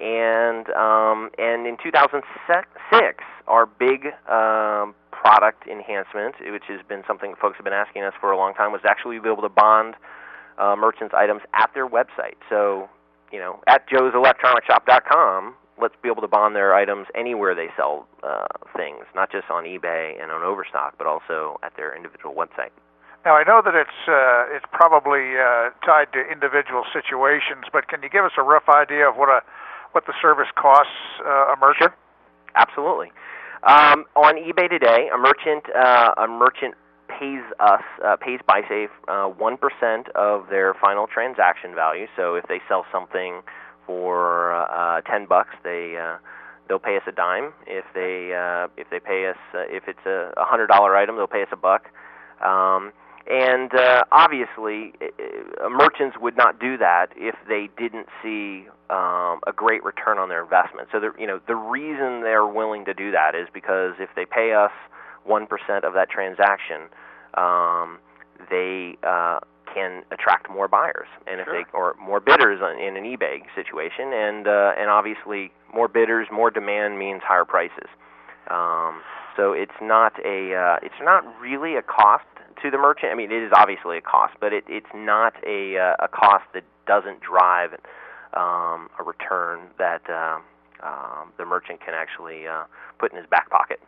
And 0.00 0.68
um, 0.70 1.30
and 1.38 1.66
in 1.66 1.76
2006, 1.82 2.24
our 3.48 3.66
big 3.66 4.06
um, 4.28 4.94
product 5.10 5.66
enhancement, 5.66 6.36
which 6.52 6.64
has 6.68 6.80
been 6.88 7.02
something 7.06 7.34
folks 7.40 7.56
have 7.56 7.64
been 7.64 7.72
asking 7.72 8.02
us 8.02 8.14
for 8.20 8.30
a 8.30 8.36
long 8.36 8.54
time, 8.54 8.72
was 8.72 8.82
actually 8.84 9.18
be 9.18 9.28
able 9.28 9.42
to 9.42 9.48
bond 9.48 9.94
uh, 10.58 10.76
merchants' 10.76 11.14
items 11.16 11.42
at 11.54 11.70
their 11.74 11.88
website. 11.88 12.36
So, 12.48 12.88
you 13.32 13.38
know, 13.38 13.60
at 13.66 13.88
joe'selectronicshop.com, 13.88 15.54
let's 15.80 15.94
be 16.02 16.08
able 16.08 16.22
to 16.22 16.28
bond 16.28 16.56
their 16.56 16.74
items 16.74 17.06
anywhere 17.14 17.54
they 17.54 17.68
sell 17.76 18.06
uh, 18.22 18.46
things, 18.76 19.04
not 19.14 19.30
just 19.30 19.50
on 19.50 19.64
eBay 19.64 20.20
and 20.20 20.30
on 20.30 20.42
Overstock, 20.42 20.96
but 20.98 21.06
also 21.06 21.58
at 21.62 21.76
their 21.76 21.94
individual 21.94 22.34
website. 22.34 22.72
Now 23.24 23.34
I 23.34 23.42
know 23.42 23.60
that 23.64 23.74
it's 23.74 24.06
uh, 24.06 24.54
it's 24.54 24.64
probably 24.70 25.34
uh, 25.34 25.70
tied 25.84 26.12
to 26.12 26.22
individual 26.30 26.84
situations, 26.92 27.66
but 27.72 27.88
can 27.88 28.02
you 28.02 28.08
give 28.08 28.24
us 28.24 28.32
a 28.38 28.42
rough 28.42 28.68
idea 28.68 29.08
of 29.08 29.16
what 29.16 29.28
a 29.28 29.42
what 29.92 30.06
the 30.06 30.14
service 30.20 30.48
costs 30.56 30.92
uh, 31.24 31.52
a 31.52 31.56
merchant? 31.60 31.92
Absolutely. 32.54 33.12
Um, 33.62 34.04
on 34.14 34.36
eBay 34.36 34.68
today, 34.68 35.08
a 35.12 35.18
merchant 35.18 35.64
uh, 35.74 36.14
a 36.16 36.28
merchant 36.28 36.74
pays 37.08 37.42
us 37.60 37.82
uh, 38.04 38.16
pays 38.16 38.40
BuySafe 38.48 38.88
uh, 39.08 39.28
one 39.28 39.56
percent 39.56 40.08
of 40.14 40.48
their 40.50 40.74
final 40.74 41.06
transaction 41.06 41.74
value. 41.74 42.06
So 42.16 42.34
if 42.34 42.46
they 42.48 42.60
sell 42.68 42.84
something 42.92 43.42
for 43.86 44.54
uh, 44.54 45.00
ten 45.02 45.26
bucks, 45.26 45.54
they 45.64 45.96
uh, 45.96 46.18
they'll 46.68 46.78
pay 46.78 46.96
us 46.96 47.02
a 47.06 47.12
dime. 47.12 47.52
If 47.66 47.84
they 47.94 48.34
uh, 48.34 48.68
if 48.76 48.88
they 48.90 49.00
pay 49.00 49.28
us 49.28 49.38
uh, 49.54 49.64
if 49.68 49.84
it's 49.88 50.06
a 50.06 50.32
hundred 50.44 50.68
dollar 50.68 50.96
item, 50.96 51.16
they'll 51.16 51.26
pay 51.26 51.42
us 51.42 51.48
a 51.52 51.56
buck. 51.56 51.86
Um, 52.44 52.92
and 53.28 53.74
uh, 53.74 54.04
obviously, 54.12 54.92
uh, 55.02 55.68
merchants 55.68 56.16
would 56.20 56.36
not 56.36 56.60
do 56.60 56.76
that 56.78 57.08
if 57.16 57.34
they 57.48 57.68
didn't 57.76 58.06
see 58.22 58.66
um, 58.88 59.40
a 59.46 59.52
great 59.54 59.82
return 59.82 60.18
on 60.18 60.28
their 60.28 60.42
investment. 60.42 60.88
So, 60.92 61.00
the, 61.00 61.12
you 61.18 61.26
know, 61.26 61.40
the 61.46 61.56
reason 61.56 62.22
they're 62.22 62.46
willing 62.46 62.84
to 62.84 62.94
do 62.94 63.10
that 63.10 63.34
is 63.34 63.48
because 63.52 63.94
if 63.98 64.10
they 64.14 64.26
pay 64.26 64.52
us 64.52 64.70
one 65.24 65.46
percent 65.46 65.84
of 65.84 65.92
that 65.94 66.08
transaction, 66.08 66.82
um, 67.34 67.98
they 68.48 68.96
uh, 69.02 69.40
can 69.72 70.04
attract 70.12 70.48
more 70.48 70.68
buyers, 70.68 71.08
and 71.26 71.40
if 71.40 71.46
Sure. 71.46 71.64
they 71.64 71.70
or 71.72 71.96
more 72.00 72.20
bidders 72.20 72.60
on, 72.62 72.78
in 72.78 72.96
an 72.96 73.04
eBay 73.04 73.42
situation, 73.54 74.12
and 74.12 74.46
uh, 74.46 74.72
and 74.78 74.88
obviously 74.88 75.50
more 75.74 75.88
bidders, 75.88 76.28
more 76.30 76.50
demand 76.50 76.98
means 76.98 77.22
higher 77.24 77.44
prices. 77.44 77.88
Um, 78.50 79.02
so 79.36 79.52
it's 79.52 79.78
not 79.80 80.12
a 80.24 80.54
uh, 80.54 80.78
it's 80.82 81.00
not 81.02 81.24
really 81.40 81.76
a 81.76 81.82
cost 81.82 82.24
to 82.62 82.70
the 82.70 82.78
merchant. 82.78 83.12
I 83.12 83.14
mean, 83.14 83.30
it 83.30 83.42
is 83.42 83.52
obviously 83.54 83.98
a 83.98 84.00
cost, 84.00 84.34
but 84.40 84.52
it, 84.52 84.64
it's 84.68 84.90
not 84.94 85.34
a 85.46 85.78
uh, 85.78 86.04
a 86.04 86.08
cost 86.08 86.44
that 86.54 86.64
doesn't 86.86 87.20
drive 87.20 87.72
um, 88.34 88.88
a 88.98 89.04
return 89.04 89.60
that 89.78 90.08
uh, 90.08 90.38
um, 90.82 91.32
the 91.36 91.44
merchant 91.44 91.80
can 91.84 91.94
actually 91.94 92.46
uh, 92.46 92.64
put 92.98 93.12
in 93.12 93.18
his 93.18 93.26
back 93.26 93.50
pocket. 93.50 93.80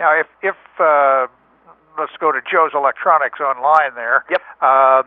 Now, 0.00 0.18
if 0.18 0.26
if 0.42 0.56
uh, 0.80 1.26
let's 1.98 2.16
go 2.20 2.32
to 2.32 2.40
Joe's 2.40 2.72
Electronics 2.74 3.40
online 3.40 3.94
there. 3.94 4.24
Yep. 4.30 4.42
Um, 4.62 5.06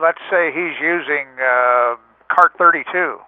let's 0.00 0.20
say 0.30 0.52
he's 0.52 0.76
using 0.80 1.26
uh, 1.40 1.96
cart 2.28 2.52
32. 2.58 3.18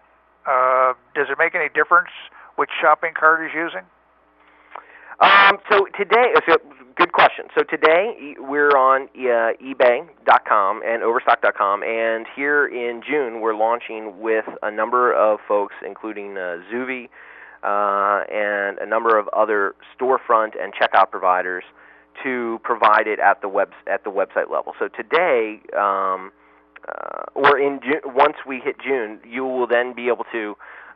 Uh, 0.46 0.94
does 1.14 1.28
it 1.28 1.38
make 1.38 1.54
any 1.54 1.68
difference 1.68 2.10
which 2.56 2.70
shopping 2.80 3.12
cart 3.18 3.40
he's 3.44 3.54
using? 3.54 3.84
Um, 5.50 5.58
so 5.68 5.86
today, 5.98 6.32
so 6.48 6.58
good 6.96 7.12
question. 7.12 7.46
So 7.56 7.64
today 7.64 8.36
we're 8.38 8.76
on 8.76 9.08
uh, 9.16 9.52
eBay.com 9.60 10.82
and 10.84 11.02
Overstock.com, 11.02 11.82
and 11.82 12.26
here 12.36 12.68
in 12.68 13.02
June 13.02 13.40
we're 13.40 13.56
launching 13.56 14.20
with 14.20 14.44
a 14.62 14.70
number 14.70 15.12
of 15.12 15.40
folks, 15.48 15.74
including 15.84 16.36
uh, 16.36 16.58
Zoovy 16.72 17.08
uh, 17.64 18.24
and 18.32 18.78
a 18.78 18.86
number 18.86 19.18
of 19.18 19.26
other 19.28 19.74
storefront 19.98 20.52
and 20.62 20.72
checkout 20.72 21.10
providers, 21.10 21.64
to 22.22 22.60
provide 22.62 23.08
it 23.08 23.18
at 23.18 23.40
the 23.40 23.48
web 23.48 23.70
at 23.88 24.04
the 24.04 24.10
website 24.10 24.52
level. 24.52 24.74
So 24.78 24.86
today, 24.86 25.60
um, 25.76 26.30
uh, 26.88 27.24
or 27.34 27.58
in 27.58 27.80
June, 27.82 28.14
once 28.14 28.36
we 28.46 28.60
hit 28.60 28.76
June, 28.80 29.18
you 29.28 29.44
will 29.44 29.66
then 29.66 29.94
be 29.94 30.06
able 30.08 30.26
to 30.30 30.54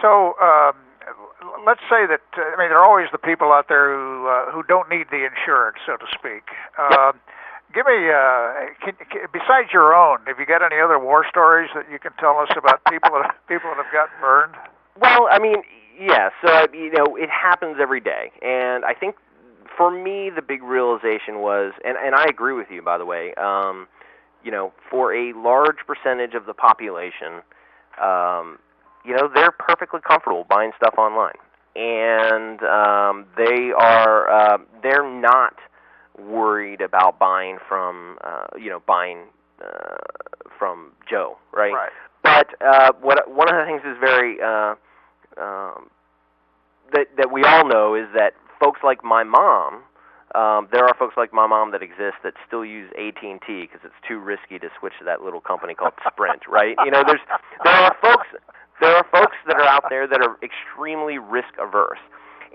So 0.00 0.38
um, 0.40 0.76
let's 1.66 1.82
say 1.90 2.06
that 2.06 2.22
uh, 2.36 2.42
I 2.42 2.56
mean 2.58 2.68
there 2.68 2.78
are 2.78 2.84
always 2.84 3.08
the 3.10 3.18
people 3.18 3.52
out 3.52 3.66
there 3.68 3.92
who 3.94 4.28
uh, 4.28 4.52
who 4.52 4.62
don't 4.62 4.88
need 4.88 5.08
the 5.10 5.26
insurance, 5.26 5.78
so 5.86 5.96
to 5.96 6.06
speak. 6.12 6.44
Um, 6.78 7.18
give 7.76 7.84
me 7.84 8.08
uh, 8.08 8.72
can, 8.80 8.96
can, 9.12 9.28
besides 9.32 9.68
your 9.70 9.92
own, 9.92 10.24
have 10.26 10.40
you 10.40 10.46
got 10.46 10.64
any 10.64 10.80
other 10.80 10.98
war 10.98 11.26
stories 11.28 11.68
that 11.74 11.84
you 11.92 11.98
can 11.98 12.12
tell 12.18 12.38
us 12.38 12.48
about 12.56 12.80
people 12.88 13.10
that 13.20 13.36
people 13.48 13.68
that 13.68 13.84
have 13.84 13.92
gotten 13.92 14.16
burned? 14.18 14.56
Well, 14.98 15.28
I 15.30 15.38
mean, 15.38 15.60
yeah. 16.00 16.30
So 16.40 16.66
you 16.72 16.90
know, 16.90 17.16
it 17.16 17.28
happens 17.28 17.76
every 17.78 18.00
day, 18.00 18.32
and 18.40 18.86
I 18.86 18.94
think 18.94 19.16
for 19.76 19.90
me 19.90 20.30
the 20.34 20.40
big 20.40 20.62
realization 20.62 21.40
was, 21.40 21.74
and 21.84 21.98
and 21.98 22.14
I 22.14 22.24
agree 22.24 22.54
with 22.54 22.68
you, 22.70 22.80
by 22.80 22.96
the 22.96 23.04
way. 23.04 23.34
Um, 23.34 23.86
you 24.42 24.50
know, 24.50 24.72
for 24.90 25.12
a 25.12 25.34
large 25.34 25.78
percentage 25.86 26.34
of 26.34 26.46
the 26.46 26.54
population, 26.54 27.42
um, 28.00 28.58
you 29.04 29.12
know, 29.14 29.28
they're 29.32 29.50
perfectly 29.50 30.00
comfortable 30.00 30.46
buying 30.48 30.70
stuff 30.76 30.94
online, 30.96 31.36
and 31.74 32.62
um, 32.62 33.26
they 33.36 33.72
are 33.76 34.30
uh, 34.30 34.58
they're 34.82 35.08
not 35.08 35.54
worried 36.18 36.80
about 36.80 37.18
buying 37.18 37.58
from 37.68 38.18
uh, 38.24 38.46
you 38.58 38.70
know 38.70 38.82
buying 38.86 39.24
uh, 39.62 39.96
from 40.58 40.92
Joe, 41.08 41.38
right? 41.52 41.72
Right. 41.72 41.92
But 42.22 42.48
uh, 42.60 42.92
what 43.00 43.30
one 43.30 43.48
of 43.48 43.56
the 43.56 43.64
things 43.66 43.82
is 43.84 43.96
very 44.00 44.38
uh, 44.40 44.74
um, 45.40 45.90
that 46.92 47.08
that 47.16 47.30
we 47.32 47.44
all 47.44 47.66
know 47.66 47.94
is 47.94 48.06
that 48.14 48.34
folks 48.60 48.80
like 48.82 49.04
my 49.04 49.22
mom 49.22 49.82
um, 50.34 50.68
there 50.70 50.84
are 50.84 50.94
folks 50.98 51.16
like 51.16 51.32
my 51.32 51.46
mom 51.46 51.72
that 51.72 51.82
exist 51.82 52.20
that 52.24 52.34
still 52.46 52.64
use 52.64 52.90
AT&T 52.98 53.46
because 53.46 53.80
it's 53.84 53.96
too 54.06 54.18
risky 54.18 54.58
to 54.58 54.68
switch 54.78 54.92
to 54.98 55.04
that 55.04 55.22
little 55.22 55.40
company 55.40 55.72
called 55.72 55.94
Sprint, 56.06 56.42
right? 56.48 56.76
You 56.84 56.90
know, 56.90 57.02
there's 57.06 57.24
there 57.64 57.72
are 57.72 57.96
folks 58.02 58.26
there 58.80 58.94
are 58.94 59.06
folks 59.10 59.36
that 59.46 59.56
are 59.56 59.66
out 59.66 59.84
there 59.88 60.06
that 60.06 60.20
are 60.20 60.36
extremely 60.42 61.16
risk 61.16 61.56
averse. 61.58 62.02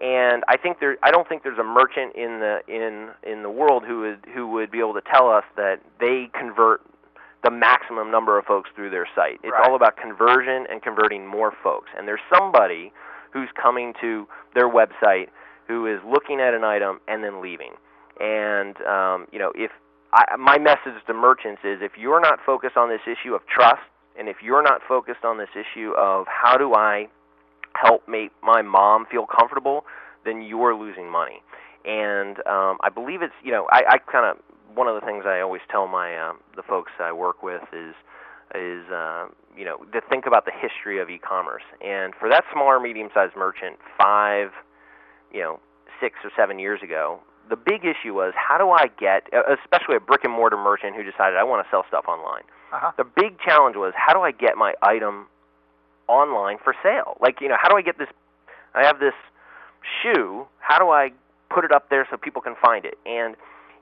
And 0.01 0.43
I 0.47 0.57
think 0.57 0.79
there 0.79 0.97
I 1.03 1.11
don't 1.11 1.29
think 1.29 1.43
there's 1.43 1.59
a 1.59 1.63
merchant 1.63 2.15
in 2.15 2.39
the 2.39 2.61
in 2.67 3.09
in 3.23 3.43
the 3.43 3.49
world 3.51 3.83
who 3.85 3.99
would 4.01 4.25
who 4.33 4.47
would 4.47 4.71
be 4.71 4.79
able 4.79 4.95
to 4.95 5.01
tell 5.13 5.29
us 5.29 5.43
that 5.57 5.79
they 5.99 6.29
convert 6.37 6.81
the 7.43 7.51
maximum 7.51 8.09
number 8.11 8.37
of 8.37 8.45
folks 8.45 8.69
through 8.75 8.89
their 8.89 9.07
site. 9.15 9.39
It's 9.43 9.51
Right. 9.51 9.67
all 9.67 9.75
about 9.75 9.97
conversion 9.97 10.67
and 10.69 10.81
converting 10.81 11.25
more 11.27 11.51
folks. 11.63 11.89
And 11.97 12.07
there's 12.07 12.21
somebody 12.33 12.91
who's 13.31 13.49
coming 13.59 13.93
to 14.01 14.27
their 14.53 14.69
website 14.69 15.29
who 15.67 15.85
is 15.87 15.99
looking 16.03 16.39
at 16.39 16.53
an 16.53 16.63
item 16.63 16.99
and 17.07 17.23
then 17.23 17.41
leaving. 17.41 17.73
And 18.19 18.81
um, 18.85 19.27
you 19.31 19.39
know, 19.39 19.51
if 19.55 19.71
I, 20.13 20.35
my 20.35 20.57
message 20.57 20.93
to 21.07 21.13
merchants 21.13 21.61
is 21.63 21.79
if 21.81 21.93
you're 21.97 22.19
not 22.19 22.39
focused 22.45 22.75
on 22.75 22.89
this 22.89 23.01
issue 23.05 23.33
of 23.35 23.41
trust, 23.47 23.81
and 24.17 24.27
if 24.27 24.37
you're 24.43 24.63
not 24.63 24.81
focused 24.87 25.23
on 25.23 25.37
this 25.37 25.49
issue 25.55 25.93
of 25.97 26.25
how 26.27 26.57
do 26.57 26.73
I 26.73 27.07
help 27.75 28.07
make 28.07 28.31
my 28.43 28.61
mom 28.61 29.05
feel 29.09 29.25
comfortable, 29.25 29.85
then 30.25 30.41
you're 30.41 30.75
losing 30.75 31.09
money. 31.09 31.41
And 31.85 32.37
um, 32.47 32.77
I 32.83 32.89
believe 32.93 33.21
it's 33.21 33.33
you 33.43 33.51
know 33.51 33.67
I, 33.71 33.81
I 33.87 33.97
kind 33.97 34.25
of 34.25 34.37
one 34.75 34.87
of 34.87 34.95
the 34.95 35.05
things 35.05 35.25
I 35.25 35.39
always 35.41 35.61
tell 35.69 35.87
my 35.87 36.17
um, 36.17 36.39
the 36.55 36.63
folks 36.63 36.91
I 36.99 37.11
work 37.11 37.43
with 37.43 37.63
is 37.73 37.95
is 38.53 38.85
uh, 38.91 39.27
you 39.57 39.65
know 39.65 39.77
to 39.91 40.01
think 40.09 40.25
about 40.25 40.45
the 40.45 40.51
history 40.51 41.01
of 41.01 41.09
e-commerce. 41.09 41.63
And 41.81 42.13
for 42.19 42.29
that 42.29 42.43
smaller 42.53 42.79
medium-sized 42.79 43.35
merchant, 43.35 43.77
five 43.97 44.51
you 45.33 45.39
know 45.41 45.59
six 45.99 46.17
or 46.23 46.31
seven 46.37 46.59
years 46.59 46.81
ago, 46.83 47.19
the 47.49 47.55
big 47.55 47.83
issue 47.83 48.13
was 48.13 48.33
how 48.35 48.57
do 48.57 48.69
I 48.69 48.87
get, 48.99 49.27
especially 49.33 49.95
a 49.95 49.99
brick 49.99 50.23
and 50.23 50.33
mortar 50.33 50.57
merchant 50.57 50.95
who 50.95 51.03
decided 51.03 51.37
I 51.37 51.43
want 51.43 51.65
to 51.65 51.69
sell 51.69 51.83
stuff 51.87 52.05
online. 52.07 52.43
Uh-huh. 52.71 52.91
The 52.97 53.03
big 53.03 53.39
challenge 53.39 53.75
was 53.75 53.93
how 53.95 54.13
do 54.13 54.21
I 54.21 54.31
get 54.31 54.55
my 54.55 54.73
item 54.81 55.27
online 56.11 56.57
for 56.63 56.73
sale? 56.83 57.17
Like, 57.21 57.39
you 57.41 57.47
know, 57.47 57.55
how 57.59 57.69
do 57.69 57.77
I 57.77 57.81
get 57.81 57.97
this? 57.97 58.09
I 58.75 58.85
have 58.85 58.99
this 58.99 59.13
shoe. 60.01 60.45
How 60.59 60.77
do 60.77 60.89
I 60.89 61.11
put 61.49 61.63
it 61.65 61.71
up 61.71 61.89
there 61.89 62.07
so 62.09 62.17
people 62.17 62.41
can 62.41 62.55
find 62.61 62.85
it? 62.85 62.97
And 63.05 63.35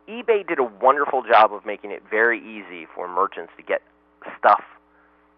eBay 0.08 0.48
did 0.48 0.60
a 0.60 0.64
wonderful 0.64 1.24
job 1.24 1.54
of 1.54 1.66
making 1.66 1.92
it 1.92 2.04
very 2.10 2.40
easy 2.40 2.88
for 2.96 3.08
merchants 3.08 3.52
to 3.58 3.64
get 3.64 3.82
stuff 4.38 4.64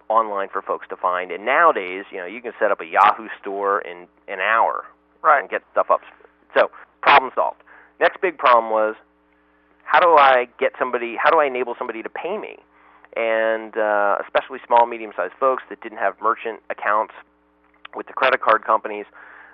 online 0.10 0.50
for 0.50 0.62
folks 0.62 0.88
to 0.90 0.96
find. 0.96 1.32
And 1.32 1.46
nowadays, 1.46 2.06
you 2.12 2.18
know, 2.18 2.26
you 2.26 2.42
can 2.42 2.52
set 2.60 2.72
up 2.72 2.82
a 2.82 2.86
Yahoo 2.86 3.28
store 3.42 3.82
in 3.82 4.08
an 4.28 4.40
hour 4.40 4.86
Right. 5.22 5.40
and 5.40 5.50
get 5.50 5.62
stuff 5.72 5.92
up. 5.92 6.02
So, 6.58 6.72
problem 7.02 7.32
solved. 7.36 7.62
Next 8.00 8.20
big 8.22 8.38
problem 8.38 8.72
was 8.72 8.96
how 9.84 10.00
do 10.00 10.16
I 10.18 10.48
get 10.60 10.74
somebody, 10.80 11.16
how 11.16 11.30
do 11.30 11.40
I 11.40 11.46
enable 11.46 11.76
somebody 11.78 12.02
to 12.04 12.10
pay 12.10 12.38
me? 12.38 12.58
And 13.16 13.76
uh, 13.78 14.18
especially 14.24 14.60
small, 14.66 14.86
medium 14.86 15.12
sized 15.16 15.34
folks 15.40 15.64
that 15.70 15.82
didn't 15.82 15.98
have 15.98 16.16
merchant 16.22 16.62
accounts 16.70 17.14
with 17.96 18.08
the 18.08 18.14
credit 18.14 18.42
card 18.42 18.64
companies. 18.64 19.06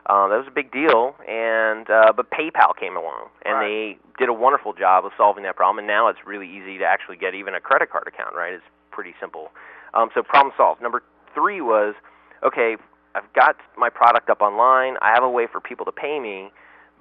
Uh, 0.05 0.27
that 0.29 0.37
was 0.37 0.47
a 0.47 0.51
big 0.51 0.71
deal, 0.71 1.15
and 1.27 1.89
uh, 1.89 2.13
but 2.15 2.29
PayPal 2.31 2.71
came 2.79 2.95
along, 2.95 3.27
and 3.45 3.55
Right. 3.55 3.67
they 3.67 3.97
did 4.17 4.29
a 4.29 4.33
wonderful 4.33 4.71
job 4.71 5.05
of 5.05 5.11
solving 5.17 5.43
that 5.43 5.55
problem. 5.57 5.79
And 5.79 5.87
now 5.87 6.07
it's 6.07 6.19
really 6.25 6.47
easy 6.47 6.77
to 6.77 6.85
actually 6.85 7.17
get 7.17 7.35
even 7.35 7.53
a 7.55 7.59
credit 7.59 7.89
card 7.91 8.07
account. 8.07 8.33
Right? 8.35 8.53
It's 8.53 8.63
pretty 8.91 9.15
simple. 9.19 9.51
Um, 9.93 10.09
so 10.13 10.23
problem 10.23 10.53
solved. 10.55 10.81
Number 10.81 11.03
three 11.33 11.59
was, 11.59 11.95
okay, 12.43 12.77
I've 13.15 13.31
got 13.33 13.57
my 13.75 13.89
product 13.89 14.29
up 14.29 14.41
online. 14.41 14.95
I 15.01 15.11
have 15.13 15.23
a 15.23 15.29
way 15.29 15.47
for 15.51 15.59
people 15.59 15.85
to 15.85 15.91
pay 15.91 16.19
me, 16.19 16.51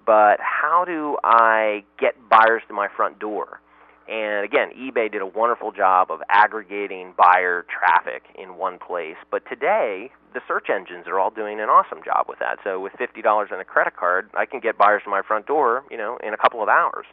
but 0.04 0.40
how 0.40 0.84
do 0.84 1.16
I 1.22 1.84
get 1.98 2.14
buyers 2.28 2.62
to 2.68 2.75
my 2.75 2.88
front 2.88 3.18
door? 3.18 3.60
And 4.08 4.44
again, 4.44 4.70
eBay 4.78 5.10
did 5.10 5.20
a 5.20 5.26
wonderful 5.26 5.72
job 5.72 6.10
of 6.10 6.20
aggregating 6.28 7.14
buyer 7.16 7.66
traffic 7.66 8.22
in 8.36 8.56
one 8.56 8.78
place. 8.78 9.16
But 9.30 9.42
today, 9.48 10.10
the 10.32 10.40
search 10.46 10.68
engines 10.70 11.06
are 11.06 11.18
all 11.18 11.30
doing 11.30 11.58
an 11.60 11.68
awesome 11.68 11.98
job 12.04 12.26
with 12.28 12.38
that. 12.38 12.58
So 12.62 12.78
with 12.78 12.92
fifty 12.98 13.22
dollars 13.22 13.48
and 13.50 13.60
a 13.60 13.64
credit 13.64 13.96
card, 13.96 14.30
I 14.34 14.46
can 14.46 14.60
get 14.60 14.78
buyers 14.78 15.02
to 15.04 15.10
my 15.10 15.22
front 15.26 15.46
door, 15.46 15.84
you 15.90 15.96
know, 15.96 16.18
in 16.22 16.34
a 16.34 16.36
couple 16.36 16.62
of 16.62 16.68
hours. 16.68 17.06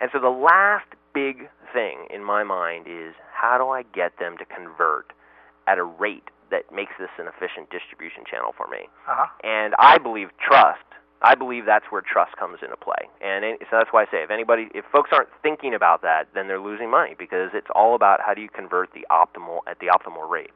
And 0.00 0.10
so 0.12 0.18
the 0.18 0.30
last 0.30 0.86
big 1.14 1.48
thing 1.72 2.06
in 2.12 2.24
my 2.24 2.42
mind 2.42 2.86
is 2.88 3.14
how 3.32 3.58
do 3.58 3.68
I 3.68 3.82
get 3.94 4.18
them 4.18 4.36
to 4.38 4.44
convert 4.44 5.12
at 5.66 5.78
a 5.78 5.84
rate 5.84 6.30
that 6.50 6.72
makes 6.72 6.92
this 6.98 7.10
an 7.18 7.26
efficient 7.26 7.70
distribution 7.70 8.24
channel 8.30 8.52
for 8.56 8.66
me? 8.68 8.88
Uh-huh. 9.08 9.26
And 9.42 9.74
I 9.78 9.98
believe 9.98 10.28
trust. 10.40 10.84
I 11.24 11.34
believe 11.34 11.64
that's 11.64 11.86
where 11.88 12.02
trust 12.02 12.36
comes 12.36 12.58
into 12.62 12.76
play. 12.76 13.08
And 13.22 13.44
it, 13.44 13.60
so 13.70 13.78
that's 13.78 13.90
why 13.92 14.02
I 14.02 14.04
say 14.10 14.22
if 14.22 14.30
anybody, 14.30 14.68
if 14.74 14.84
folks 14.92 15.08
aren't 15.10 15.30
thinking 15.42 15.74
about 15.74 16.02
that, 16.02 16.28
then 16.34 16.48
they're 16.48 16.60
losing 16.60 16.90
money 16.90 17.16
because 17.18 17.50
it's 17.54 17.68
all 17.74 17.94
about 17.94 18.20
how 18.20 18.34
do 18.34 18.42
you 18.42 18.50
convert 18.50 18.92
the 18.92 19.06
optimal 19.10 19.60
at 19.66 19.78
the 19.80 19.86
optimal 19.86 20.28
rate. 20.28 20.52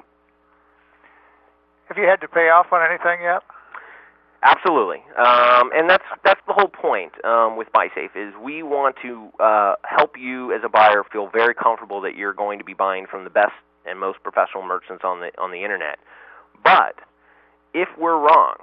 Have 1.89 1.97
you 1.97 2.05
had 2.05 2.21
to 2.21 2.29
pay 2.29 2.51
off 2.51 2.67
on 2.71 2.87
anything 2.87 3.23
yet? 3.23 3.43
Absolutely, 4.43 4.99
um, 5.17 5.71
and 5.75 5.91
that's 5.91 6.05
that's 6.23 6.41
the 6.47 6.53
whole 6.53 6.69
point 6.69 7.13
um, 7.25 7.57
with 7.57 7.67
BuySafe 7.73 8.15
is 8.15 8.33
we 8.41 8.63
want 8.63 8.95
to 9.03 9.31
uh, 9.41 9.75
help 9.83 10.17
you 10.17 10.53
as 10.53 10.61
a 10.65 10.69
buyer 10.69 11.03
feel 11.11 11.29
very 11.29 11.55
comfortable 11.55 12.01
that 12.03 12.15
you're 12.15 12.35
going 12.35 12.59
to 12.61 12.65
be 12.65 12.75
buying 12.75 13.07
from 13.11 13.25
the 13.25 13.31
best 13.31 13.55
and 13.85 13.99
most 13.99 14.23
professional 14.23 14.63
merchants 14.63 15.03
on 15.03 15.21
the 15.21 15.33
on 15.41 15.51
the 15.51 15.65
internet. 15.65 15.99
But 16.63 17.01
if 17.75 17.89
we're 17.99 18.17
wrong 18.17 18.59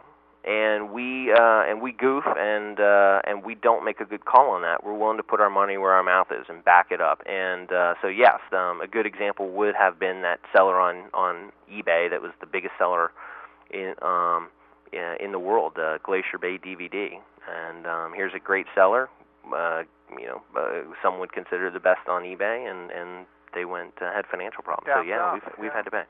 and 0.45 0.91
we 0.91 1.33
uh, 1.33 1.63
and 1.67 1.81
we 1.81 1.91
goof 1.91 2.23
and 2.25 2.79
uh, 2.79 3.21
and 3.25 3.43
we 3.43 3.55
don't 3.55 3.83
make 3.83 3.99
a 3.99 4.05
good 4.05 4.25
call 4.25 4.51
on 4.51 4.61
that, 4.61 4.83
we're 4.83 4.93
willing 4.93 5.17
to 5.17 5.23
put 5.23 5.39
our 5.39 5.49
money 5.49 5.77
where 5.77 5.91
our 5.91 6.03
mouth 6.03 6.27
is 6.31 6.45
and 6.47 6.63
back 6.63 6.87
it 6.91 7.01
up. 7.01 7.21
And 7.27 7.71
uh, 7.71 7.95
so 8.01 8.07
yes, 8.07 8.39
um, 8.51 8.79
a 8.81 8.87
good 8.87 9.05
example 9.05 9.49
would 9.49 9.75
have 9.75 9.99
been 9.99 10.21
that 10.21 10.39
seller 10.55 10.79
on 10.79 11.05
on 11.13 11.51
eBay 11.71 12.09
that 12.09 12.21
was 12.21 12.31
the 12.39 12.47
biggest 12.47 12.73
seller 12.77 13.11
in. 13.71 13.95
Um, 14.01 14.49
in 15.19 15.33
the 15.33 15.39
world, 15.39 15.73
uh, 15.77 15.97
Glacier 16.03 16.37
Bay 16.39 16.57
DVD, 16.57 17.19
and 17.49 17.85
um, 17.85 18.13
here's 18.15 18.33
a 18.33 18.39
great 18.39 18.65
seller. 18.73 19.09
Uh, 19.53 19.83
you 20.17 20.25
know, 20.25 20.41
uh, 20.55 20.83
some 21.03 21.19
would 21.19 21.33
consider 21.33 21.69
the 21.69 21.79
best 21.79 22.07
on 22.07 22.23
eBay, 22.23 22.69
and 22.69 22.91
and 22.91 23.25
they 23.53 23.65
went 23.65 23.93
uh, 24.01 24.13
had 24.13 24.25
financial 24.27 24.63
problems. 24.63 24.87
so 24.93 25.01
yeah, 25.01 25.33
south, 25.33 25.41
we've 25.57 25.65
we've 25.65 25.73
had 25.73 25.83
to 25.83 25.91
pay. 25.91 26.03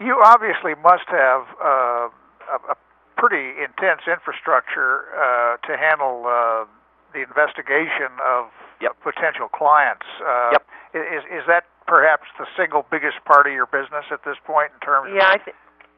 You 0.00 0.20
obviously 0.24 0.74
must 0.82 1.06
have 1.08 1.42
uh, 1.62 2.08
a, 2.50 2.58
a 2.70 2.76
pretty 3.16 3.60
intense 3.62 4.02
infrastructure 4.06 5.06
uh, 5.14 5.56
to 5.66 5.76
handle 5.76 6.26
uh, 6.26 6.64
the 7.12 7.22
investigation 7.22 8.10
of 8.24 8.46
Yep. 8.80 9.00
potential 9.02 9.48
clients. 9.48 10.04
Uh, 10.20 10.50
Yep. 10.52 10.62
Is 10.94 11.24
is 11.30 11.44
that 11.46 11.64
perhaps 11.86 12.24
the 12.38 12.46
single 12.56 12.86
biggest 12.90 13.24
part 13.24 13.46
of 13.46 13.52
your 13.52 13.66
business 13.66 14.04
at 14.10 14.22
this 14.24 14.36
point 14.44 14.70
in 14.74 14.80
terms 14.80 15.10
Yeah, 15.14 15.26
I 15.26 15.34
of 15.34 15.42
think. 15.42 15.56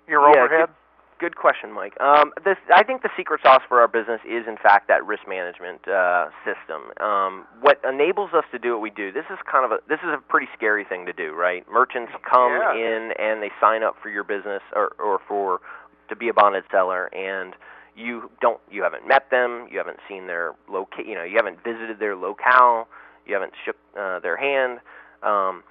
your 0.08 0.22
yeah, 0.30 0.42
overhead? 0.44 0.68
Good 1.18 1.36
question, 1.36 1.72
Mike. 1.72 1.98
Um, 2.00 2.32
this, 2.44 2.56
I 2.74 2.82
think 2.82 3.00
the 3.02 3.08
secret 3.16 3.40
sauce 3.42 3.62
for 3.68 3.80
our 3.80 3.88
business 3.88 4.20
is, 4.28 4.46
in 4.46 4.56
fact, 4.58 4.86
that 4.88 5.04
risk 5.06 5.26
management 5.26 5.88
uh, 5.88 6.28
system. 6.44 6.92
Um, 7.00 7.46
what 7.60 7.80
enables 7.88 8.34
us 8.34 8.44
to 8.52 8.58
do 8.58 8.72
what 8.72 8.82
we 8.82 8.90
do. 8.90 9.10
This 9.12 9.24
is 9.30 9.38
kind 9.50 9.64
of 9.64 9.72
a 9.72 9.78
this 9.88 10.00
is 10.04 10.10
a 10.12 10.18
pretty 10.28 10.48
scary 10.54 10.84
thing 10.84 11.06
to 11.06 11.12
do, 11.14 11.32
right? 11.32 11.64
Merchants 11.70 12.12
come 12.28 12.52
Yeah. 12.52 12.74
in 12.76 13.12
and 13.18 13.42
they 13.42 13.50
sign 13.60 13.82
up 13.82 13.96
for 14.02 14.10
your 14.10 14.24
business 14.24 14.62
or, 14.74 14.92
or 14.98 15.18
for 15.26 15.60
to 16.08 16.16
be 16.16 16.28
a 16.28 16.34
bonded 16.34 16.64
seller, 16.70 17.06
and 17.14 17.54
you 17.96 18.30
don't 18.40 18.60
you 18.70 18.82
haven't 18.82 19.06
met 19.06 19.30
them, 19.30 19.68
you 19.70 19.78
haven't 19.78 19.98
seen 20.08 20.26
their 20.26 20.54
loca- 20.68 21.04
you 21.06 21.14
know, 21.14 21.24
you 21.24 21.36
haven't 21.36 21.62
visited 21.62 21.98
their 21.98 22.16
locale, 22.16 22.88
you 23.26 23.34
haven't 23.34 23.52
shook 23.64 23.76
uh, 23.98 24.18
their 24.20 24.36
hand. 24.36 24.80
Um, 25.22 25.62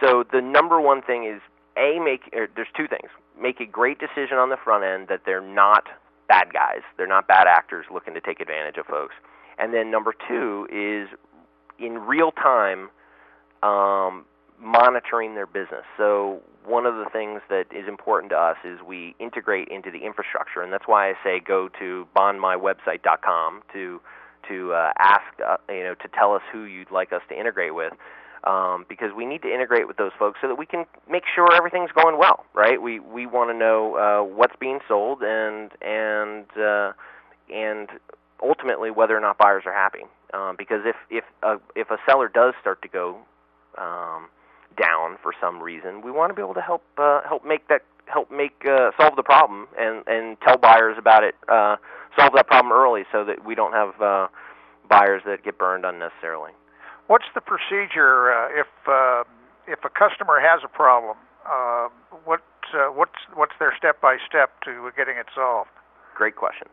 so 0.00 0.24
the 0.30 0.40
number 0.40 0.80
one 0.80 1.02
thing 1.02 1.24
is 1.24 1.40
a 1.76 1.98
make 1.98 2.22
er, 2.34 2.48
there's 2.54 2.68
two 2.76 2.88
things 2.88 3.10
make 3.40 3.60
a 3.60 3.66
great 3.66 3.98
decision 3.98 4.36
on 4.36 4.50
the 4.50 4.56
front 4.62 4.84
end 4.84 5.08
that 5.08 5.22
they're 5.24 5.40
not 5.40 5.84
bad 6.28 6.52
guys 6.52 6.82
they're 6.96 7.06
not 7.06 7.26
bad 7.26 7.46
actors 7.46 7.86
looking 7.92 8.14
to 8.14 8.20
take 8.20 8.40
advantage 8.40 8.76
of 8.76 8.86
folks 8.86 9.14
and 9.58 9.72
then 9.72 9.90
number 9.90 10.14
two 10.28 10.66
is 10.70 11.08
in 11.78 11.98
real 11.98 12.30
time 12.32 12.90
um, 13.62 14.24
monitoring 14.62 15.34
their 15.34 15.46
business 15.46 15.84
so 15.96 16.40
one 16.64 16.86
of 16.86 16.94
the 16.94 17.06
things 17.12 17.40
that 17.48 17.66
is 17.72 17.88
important 17.88 18.30
to 18.30 18.36
us 18.36 18.56
is 18.64 18.78
we 18.86 19.14
integrate 19.18 19.68
into 19.68 19.90
the 19.90 19.98
infrastructure 19.98 20.62
and 20.62 20.72
that's 20.72 20.86
why 20.86 21.10
i 21.10 21.14
say 21.24 21.40
go 21.40 21.68
to 21.78 22.06
bondmywebsite.com 22.16 23.62
to 23.72 24.00
to 24.48 24.72
uh, 24.72 24.92
ask 24.98 25.24
uh, 25.46 25.56
you 25.68 25.82
know 25.82 25.94
to 25.94 26.08
tell 26.14 26.34
us 26.34 26.42
who 26.52 26.64
you'd 26.64 26.90
like 26.90 27.12
us 27.12 27.22
to 27.28 27.38
integrate 27.38 27.74
with 27.74 27.92
um, 28.44 28.84
because 28.88 29.10
we 29.16 29.24
need 29.24 29.42
to 29.42 29.52
integrate 29.52 29.86
with 29.86 29.96
those 29.96 30.10
folks 30.18 30.38
so 30.40 30.48
that 30.48 30.56
we 30.56 30.66
can 30.66 30.84
make 31.08 31.24
sure 31.32 31.54
everything's 31.54 31.92
going 31.92 32.18
well, 32.18 32.44
right? 32.54 32.80
We 32.80 32.98
we 32.98 33.26
want 33.26 33.50
to 33.50 33.56
know 33.56 33.96
uh, 33.96 34.24
what's 34.24 34.56
being 34.58 34.80
sold 34.88 35.22
and 35.22 35.70
and 35.80 36.46
uh, 36.58 36.92
and 37.52 37.88
ultimately 38.42 38.90
whether 38.90 39.16
or 39.16 39.20
not 39.20 39.38
buyers 39.38 39.62
are 39.66 39.72
happy. 39.72 40.04
Um, 40.34 40.56
because 40.56 40.80
if 40.84 40.96
if 41.10 41.24
a, 41.42 41.58
if 41.76 41.90
a 41.90 41.98
seller 42.08 42.28
does 42.28 42.54
start 42.60 42.82
to 42.82 42.88
go 42.88 43.18
um, 43.78 44.28
down 44.76 45.18
for 45.22 45.32
some 45.40 45.62
reason, 45.62 46.02
we 46.02 46.10
want 46.10 46.30
to 46.30 46.34
be 46.34 46.42
able 46.42 46.54
to 46.54 46.60
help 46.60 46.82
uh, 46.98 47.20
help 47.28 47.44
make 47.44 47.68
that 47.68 47.82
help 48.06 48.30
make 48.30 48.64
uh, 48.66 48.90
solve 49.00 49.16
the 49.16 49.22
problem 49.22 49.68
and 49.78 50.06
and 50.06 50.36
tell 50.40 50.56
buyers 50.56 50.96
about 50.98 51.24
it, 51.24 51.34
uh, 51.48 51.76
solve 52.18 52.32
that 52.34 52.46
problem 52.46 52.72
early 52.72 53.02
so 53.12 53.24
that 53.24 53.44
we 53.44 53.54
don't 53.54 53.72
have 53.72 54.00
uh, 54.00 54.28
buyers 54.88 55.22
that 55.26 55.44
get 55.44 55.58
burned 55.58 55.84
unnecessarily. 55.84 56.52
What's 57.06 57.26
the 57.34 57.40
procedure 57.40 58.32
uh, 58.32 58.48
if 58.60 58.70
uh, 58.86 59.24
if 59.66 59.84
a 59.84 59.90
customer 59.90 60.40
has 60.40 60.60
a 60.64 60.68
problem? 60.68 61.16
Uh, 61.44 61.88
what 62.24 62.42
uh, 62.74 62.86
what's 62.88 63.18
what's 63.34 63.52
their 63.58 63.74
step 63.76 64.00
by 64.00 64.16
step 64.28 64.60
to 64.64 64.90
getting 64.96 65.16
it 65.16 65.26
solved? 65.34 65.70
Great 66.14 66.36
question. 66.36 66.68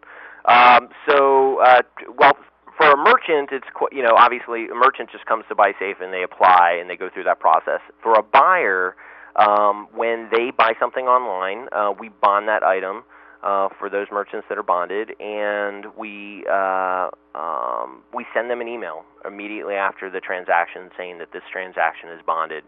Um, 0.46 0.90
so, 1.08 1.60
uh, 1.60 1.82
well, 2.18 2.38
for 2.80 2.90
a 2.92 2.98
merchant, 2.98 3.50
it's 3.52 3.68
you 3.92 4.02
know 4.02 4.16
obviously 4.16 4.68
a 4.70 4.74
merchant 4.74 5.10
just 5.12 5.26
comes 5.26 5.44
to 5.50 5.56
BuySafe 5.56 6.02
and 6.02 6.14
they 6.14 6.24
apply 6.24 6.78
and 6.80 6.90
they 6.90 6.96
go 6.96 7.10
through 7.14 7.26
that 7.26 7.40
process. 7.40 7.82
For 8.02 8.14
a 8.14 8.24
buyer, 8.24 8.96
um, 9.36 9.90
when 9.94 10.30
they 10.32 10.52
buy 10.58 10.74
something 10.80 11.06
online, 11.06 11.68
uh, 11.74 11.92
we 12.00 12.08
bond 12.08 12.48
that 12.48 12.64
item 12.64 13.04
uh, 13.44 13.68
for 13.78 13.90
those 13.90 14.08
merchants 14.12 14.48
that 14.48 14.58
are 14.58 14.64
bonded, 14.64 15.12
and 15.20 15.88
we 15.98 16.46
uh, 16.50 17.10
um, 17.36 18.02
we 18.14 18.26
send 18.34 18.50
them 18.50 18.62
an 18.62 18.70
email 18.70 19.04
immediately 19.26 19.76
after 19.76 20.10
the 20.10 20.22
transaction 20.22 20.90
saying 20.98 21.18
that 21.18 21.34
this 21.34 21.44
transaction 21.52 22.10
is 22.10 22.22
bonded. 22.26 22.64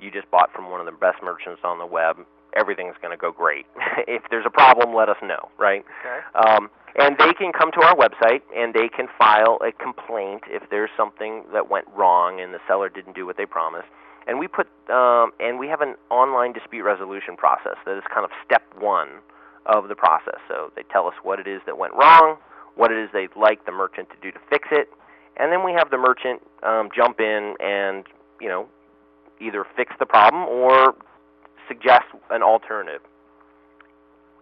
You 0.00 0.10
just 0.10 0.28
bought 0.32 0.52
from 0.52 0.70
one 0.70 0.80
of 0.80 0.86
the 0.86 0.92
best 0.92 1.22
merchants 1.22 1.60
on 1.62 1.78
the 1.78 1.86
web. 1.86 2.16
Everything's 2.54 2.96
going 3.00 3.12
to 3.12 3.20
go 3.20 3.32
great. 3.32 3.66
if 4.08 4.22
there's 4.30 4.46
a 4.46 4.50
problem, 4.50 4.94
let 4.94 5.08
us 5.08 5.16
know, 5.22 5.48
right? 5.58 5.84
Okay. 6.00 6.48
Um, 6.48 6.70
and 6.98 7.16
they 7.18 7.32
can 7.32 7.52
come 7.52 7.72
to 7.72 7.80
our 7.80 7.96
website 7.96 8.42
and 8.54 8.74
they 8.74 8.88
can 8.88 9.08
file 9.18 9.58
a 9.66 9.72
complaint 9.72 10.42
if 10.48 10.62
there's 10.70 10.90
something 10.96 11.44
that 11.52 11.70
went 11.70 11.86
wrong 11.96 12.40
and 12.40 12.52
the 12.52 12.58
seller 12.68 12.88
didn't 12.88 13.14
do 13.14 13.24
what 13.24 13.36
they 13.36 13.46
promised. 13.46 13.88
And 14.26 14.38
we 14.38 14.46
put 14.46 14.68
um, 14.88 15.32
and 15.40 15.58
we 15.58 15.66
have 15.68 15.80
an 15.80 15.96
online 16.10 16.52
dispute 16.52 16.84
resolution 16.84 17.36
process 17.36 17.76
that 17.86 17.96
is 17.96 18.04
kind 18.12 18.24
of 18.24 18.30
step 18.44 18.62
one 18.78 19.08
of 19.66 19.88
the 19.88 19.94
process. 19.94 20.38
So 20.48 20.70
they 20.76 20.82
tell 20.92 21.06
us 21.06 21.14
what 21.22 21.40
it 21.40 21.48
is 21.48 21.60
that 21.66 21.78
went 21.78 21.94
wrong, 21.94 22.36
what 22.76 22.92
it 22.92 22.98
is 22.98 23.10
they'd 23.12 23.34
like 23.36 23.64
the 23.66 23.72
merchant 23.72 24.08
to 24.10 24.16
do 24.22 24.30
to 24.30 24.38
fix 24.48 24.68
it, 24.70 24.88
and 25.36 25.50
then 25.50 25.64
we 25.64 25.72
have 25.72 25.90
the 25.90 25.98
merchant 25.98 26.40
um, 26.62 26.88
jump 26.94 27.20
in 27.20 27.54
and 27.58 28.04
you 28.40 28.48
know 28.48 28.68
either 29.40 29.64
fix 29.76 29.92
the 29.98 30.06
problem 30.06 30.44
or 30.44 30.94
suggest 31.72 32.04
an 32.30 32.42
alternative 32.42 33.00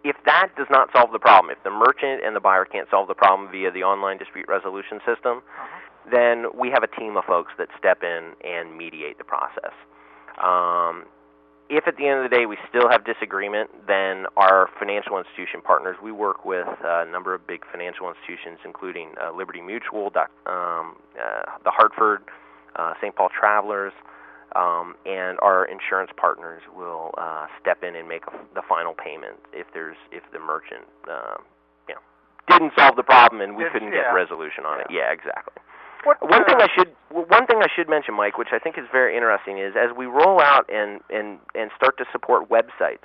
if 0.04 0.16
that 0.24 0.48
does 0.56 0.66
not 0.70 0.88
solve 0.94 1.12
the 1.12 1.18
problem, 1.18 1.50
if 1.50 1.62
the 1.62 1.70
merchant 1.70 2.24
and 2.24 2.34
the 2.34 2.40
buyer 2.40 2.64
can't 2.64 2.88
solve 2.90 3.08
the 3.08 3.14
problem 3.14 3.50
via 3.50 3.70
the 3.70 3.82
online 3.82 4.18
dispute 4.18 4.46
resolution 4.48 4.98
system, 5.04 5.38
uh-huh. 5.38 6.10
then 6.10 6.46
we 6.56 6.70
have 6.70 6.82
a 6.82 6.88
team 6.98 7.16
of 7.16 7.24
folks 7.24 7.52
that 7.58 7.68
step 7.78 8.02
in 8.02 8.32
and 8.44 8.76
mediate 8.76 9.18
the 9.18 9.24
process. 9.24 9.76
Um, 10.42 11.04
if 11.68 11.86
at 11.86 11.96
the 11.96 12.08
end 12.08 12.24
of 12.24 12.28
the 12.28 12.34
day 12.34 12.46
we 12.46 12.56
still 12.68 12.88
have 12.90 13.04
disagreement, 13.04 13.70
then 13.86 14.26
our 14.36 14.70
financial 14.78 15.18
institution 15.18 15.60
partners, 15.60 15.96
we 16.02 16.10
work 16.10 16.44
with 16.44 16.66
a 16.82 17.06
number 17.06 17.34
of 17.34 17.46
big 17.46 17.62
financial 17.70 18.08
institutions, 18.10 18.58
including 18.64 19.14
uh, 19.22 19.30
Liberty 19.30 19.60
Mutual, 19.60 20.10
um, 20.16 20.96
uh, 21.14 21.46
the 21.62 21.70
Hartford, 21.70 22.22
uh, 22.74 22.94
St. 23.00 23.14
Paul 23.14 23.28
Travelers, 23.28 23.92
um, 24.56 24.94
and 25.06 25.38
our 25.40 25.64
insurance 25.64 26.10
partners 26.16 26.62
will 26.74 27.12
uh, 27.18 27.46
step 27.60 27.82
in 27.82 27.94
and 27.96 28.08
make 28.08 28.22
a, 28.26 28.32
the 28.54 28.62
final 28.68 28.94
payment 28.94 29.36
if 29.52 29.66
there's 29.74 29.96
if 30.12 30.22
the 30.32 30.38
merchant 30.38 30.84
uh, 31.10 31.36
you 31.88 31.94
know 31.94 32.00
didn't 32.48 32.72
solve 32.78 32.96
the 32.96 33.02
problem 33.02 33.40
and 33.40 33.56
we 33.56 33.64
It's- 33.64 33.72
couldn't 33.72 33.92
yeah. 33.92 34.10
get 34.10 34.14
resolution 34.14 34.64
on 34.66 34.80
it. 34.80 34.86
Yeah, 34.90 35.12
exactly. 35.12 35.54
What, 36.04 36.16
One 36.22 36.44
thing 36.46 36.56
uh, 36.56 36.64
I 36.64 36.68
should 36.74 36.90
one 37.10 37.46
thing 37.46 37.60
I 37.60 37.68
should 37.74 37.88
mention, 37.88 38.14
Mike, 38.14 38.38
which 38.38 38.52
I 38.52 38.58
think 38.58 38.78
is 38.78 38.86
very 38.90 39.14
interesting, 39.16 39.58
is 39.58 39.74
as 39.76 39.94
we 39.96 40.06
roll 40.06 40.40
out 40.40 40.64
and 40.72 41.00
and 41.10 41.38
and 41.54 41.70
start 41.76 41.98
to 41.98 42.04
support 42.10 42.48
websites, 42.48 43.04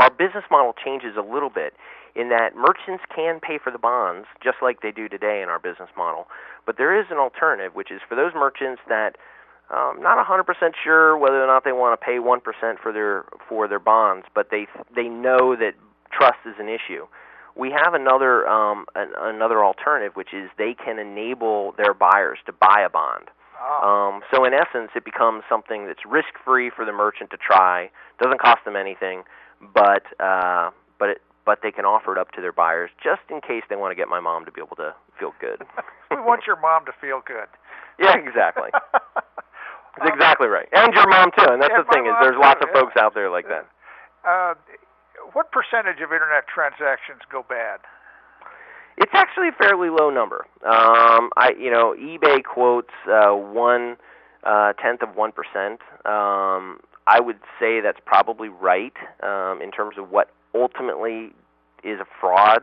our 0.00 0.10
business 0.10 0.44
model 0.50 0.72
changes 0.72 1.16
a 1.18 1.22
little 1.22 1.50
bit 1.50 1.74
in 2.16 2.30
that 2.30 2.56
merchants 2.56 3.04
can 3.14 3.38
pay 3.40 3.58
for 3.62 3.70
the 3.70 3.78
bonds 3.78 4.26
just 4.42 4.56
like 4.62 4.80
they 4.80 4.90
do 4.90 5.08
today 5.08 5.42
in 5.42 5.48
our 5.50 5.58
business 5.58 5.90
model. 5.96 6.26
But 6.66 6.76
there 6.78 6.98
is 6.98 7.06
an 7.10 7.18
alternative, 7.18 7.74
which 7.74 7.90
is 7.92 8.00
for 8.08 8.14
those 8.16 8.32
merchants 8.34 8.80
that 8.88 9.16
um, 9.74 10.00
not 10.02 10.24
100% 10.26 10.44
sure 10.82 11.16
whether 11.18 11.42
or 11.42 11.46
not 11.46 11.64
they 11.64 11.72
want 11.72 11.98
to 12.00 12.04
pay 12.04 12.18
1% 12.18 12.78
for 12.82 12.92
their 12.92 13.24
for 13.48 13.68
their 13.68 13.78
bonds, 13.78 14.26
but 14.34 14.48
they 14.50 14.66
they 14.94 15.08
know 15.08 15.54
that 15.56 15.72
trust 16.10 16.38
is 16.46 16.54
an 16.58 16.68
issue. 16.68 17.06
We 17.56 17.70
have 17.72 17.92
another 17.94 18.46
um, 18.48 18.86
an, 18.94 19.10
another 19.18 19.64
alternative, 19.64 20.16
which 20.16 20.32
is 20.32 20.48
they 20.58 20.74
can 20.74 20.98
enable 20.98 21.72
their 21.76 21.92
buyers 21.94 22.38
to 22.46 22.52
buy 22.52 22.82
a 22.86 22.88
bond. 22.88 23.28
ah, 23.60 23.82
Um, 24.08 24.22
so 24.32 24.44
in 24.44 24.54
essence, 24.54 24.90
it 24.94 25.04
becomes 25.04 25.42
something 25.48 25.86
that's 25.86 26.04
risk-free 26.06 26.70
for 26.70 26.84
the 26.84 26.92
merchant 26.92 27.30
to 27.30 27.36
try. 27.36 27.90
Doesn't 28.22 28.40
cost 28.40 28.64
them 28.64 28.76
anything, 28.76 29.24
but 29.74 30.04
uh, 30.20 30.70
but 30.98 31.08
it, 31.10 31.22
but 31.44 31.60
they 31.62 31.70
can 31.72 31.84
offer 31.84 32.12
it 32.12 32.18
up 32.18 32.30
to 32.32 32.40
their 32.40 32.52
buyers 32.52 32.90
just 33.02 33.22
in 33.30 33.40
case 33.40 33.64
they 33.68 33.76
want 33.76 33.90
to 33.90 33.96
get 33.96 34.08
my 34.08 34.20
mom 34.20 34.44
to 34.44 34.52
be 34.52 34.60
able 34.60 34.76
to 34.76 34.94
feel 35.18 35.32
good. 35.40 35.62
we 36.10 36.16
want 36.20 36.46
your 36.46 36.56
mom 36.60 36.84
to 36.86 36.92
feel 37.00 37.20
good. 37.26 37.48
yeah, 37.98 38.16
exactly. 38.16 38.70
That's 39.96 40.10
exactly 40.14 40.48
right. 40.48 40.68
And 40.72 40.92
your 40.94 41.08
mom 41.08 41.30
too. 41.36 41.48
And 41.48 41.62
that's 41.62 41.72
Yeah, 41.72 41.82
the 41.82 41.92
thing 41.92 42.06
is, 42.06 42.12
there's 42.20 42.36
lots 42.38 42.60
too, 42.60 42.68
of 42.68 42.74
yeah. 42.74 42.80
folks 42.80 42.96
out 42.96 43.14
there 43.14 43.30
like 43.30 43.48
that. 43.48 43.66
Uh, 44.26 44.54
what 45.32 45.50
percentage 45.52 46.00
of 46.02 46.12
internet 46.12 46.46
transactions 46.52 47.20
go 47.30 47.44
bad? 47.48 47.80
It's 48.96 49.12
actually 49.14 49.48
a 49.48 49.52
fairly 49.52 49.90
low 49.90 50.10
number. 50.10 50.46
Um, 50.66 51.30
I, 51.36 51.54
you 51.58 51.70
know, 51.70 51.94
eBay 51.98 52.42
quotes 52.42 52.92
uh, 53.08 53.30
one 53.30 53.96
uh, 54.44 54.72
tenth 54.74 55.02
of 55.02 55.16
one 55.16 55.32
percent. 55.32 55.80
Um, 56.04 56.80
I 57.06 57.20
would 57.20 57.38
say 57.60 57.80
that's 57.80 58.00
probably 58.04 58.48
right 58.48 58.92
um, 59.22 59.60
in 59.62 59.70
terms 59.70 59.96
of 59.98 60.10
what 60.10 60.30
ultimately 60.54 61.32
is 61.84 62.00
a 62.00 62.06
fraud. 62.20 62.62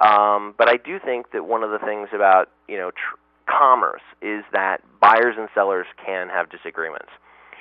Um, 0.00 0.54
but 0.56 0.68
I 0.68 0.76
do 0.76 0.98
think 1.04 1.32
that 1.32 1.44
one 1.44 1.62
of 1.62 1.70
the 1.70 1.78
things 1.78 2.08
about 2.14 2.50
you 2.66 2.76
know 2.78 2.90
tr- 2.90 3.18
commerce 3.48 4.02
is 4.22 4.44
that 4.52 4.78
buyers 5.00 5.36
and 5.38 5.48
sellers 5.54 5.86
can 6.04 6.28
have 6.28 6.50
disagreements. 6.50 7.08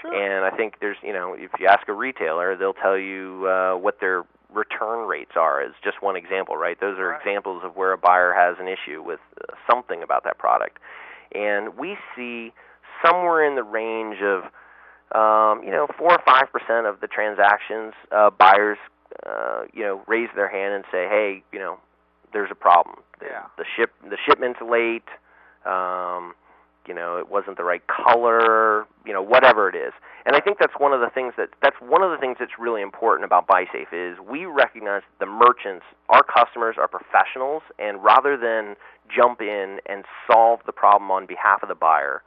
Sure. 0.02 0.14
And 0.14 0.46
I 0.46 0.56
think 0.56 0.76
there's, 0.80 0.98
you 1.02 1.14
know, 1.14 1.34
if 1.34 1.50
you 1.60 1.66
ask 1.68 1.88
a 1.88 1.94
retailer, 1.94 2.56
they'll 2.56 2.74
tell 2.74 2.98
you 2.98 3.48
uh, 3.48 3.76
what 3.78 4.00
their 4.00 4.24
return 4.54 5.08
rates 5.08 5.32
are. 5.36 5.62
As 5.62 5.72
just 5.84 6.02
one 6.04 6.16
example, 6.16 6.56
right? 6.56 6.80
Those 6.80 7.00
are 7.00 7.10
Right. 7.10 7.20
examples 7.20 7.64
of 7.64 7.76
where 7.76 7.94
a 7.94 7.98
buyer 7.98 8.34
has 8.34 8.58
an 8.60 8.68
issue 8.68 9.02
with 9.02 9.20
uh, 9.42 9.56
something 9.70 10.04
about 10.04 10.24
that 10.26 10.38
product, 10.38 10.78
and 11.34 11.76
we 11.78 11.98
see 12.16 12.54
somewhere 13.04 13.44
in 13.44 13.56
the 13.56 13.64
range 13.64 14.18
of, 14.22 14.44
um, 15.20 15.64
you 15.64 15.72
know, 15.72 15.88
four 15.98 16.12
or 16.12 16.22
five 16.26 16.52
percent 16.52 16.86
of 16.86 17.02
the 17.02 17.08
transactions, 17.08 17.94
uh, 18.12 18.30
buyers, 18.30 18.78
uh, 19.26 19.64
you 19.74 19.84
know, 19.84 20.02
raise 20.08 20.30
their 20.36 20.48
hand 20.50 20.74
and 20.76 20.84
say, 20.92 21.08
hey, 21.10 21.44
you 21.52 21.60
know, 21.60 21.80
there's 22.34 22.52
a 22.52 22.56
problem. 22.56 22.98
The, 23.20 23.26
Yeah. 23.26 23.44
the 23.58 23.66
ship, 23.76 23.92
the 24.08 24.18
shipment's 24.26 24.62
late. 24.62 25.08
Um, 25.68 26.34
you 26.88 26.94
know 26.94 27.18
it 27.18 27.30
wasn't 27.30 27.58
the 27.58 27.64
right 27.64 27.84
color 27.88 28.88
you 29.06 29.12
know 29.14 29.22
whatever 29.22 29.68
it 29.70 29.76
is. 29.76 29.92
And 30.26 30.36
i 30.36 30.40
think 30.40 30.58
that's 30.60 30.74
one 30.78 30.94
of 30.94 31.02
the 31.02 31.10
things 31.14 31.34
that 31.38 31.50
that's 31.62 31.76
one 31.82 32.02
of 32.02 32.12
the 32.12 32.18
things 32.18 32.38
that's 32.40 32.58
really 32.58 32.82
important 32.82 33.26
about 33.26 33.48
buysafe 33.48 33.92
is 33.92 34.18
we 34.20 34.46
recognize 34.46 35.02
that 35.04 35.26
the 35.26 35.30
merchants 35.32 35.86
our 36.10 36.24
customers 36.24 36.76
are 36.80 36.88
professionals 36.88 37.64
and 37.78 38.04
rather 38.04 38.38
than 38.38 38.76
jump 39.14 39.42
in 39.42 39.80
and 39.86 40.06
solve 40.32 40.60
the 40.66 40.72
problem 40.72 41.12
on 41.12 41.26
behalf 41.26 41.62
of 41.62 41.70
the 41.70 41.76
buyer 41.76 42.22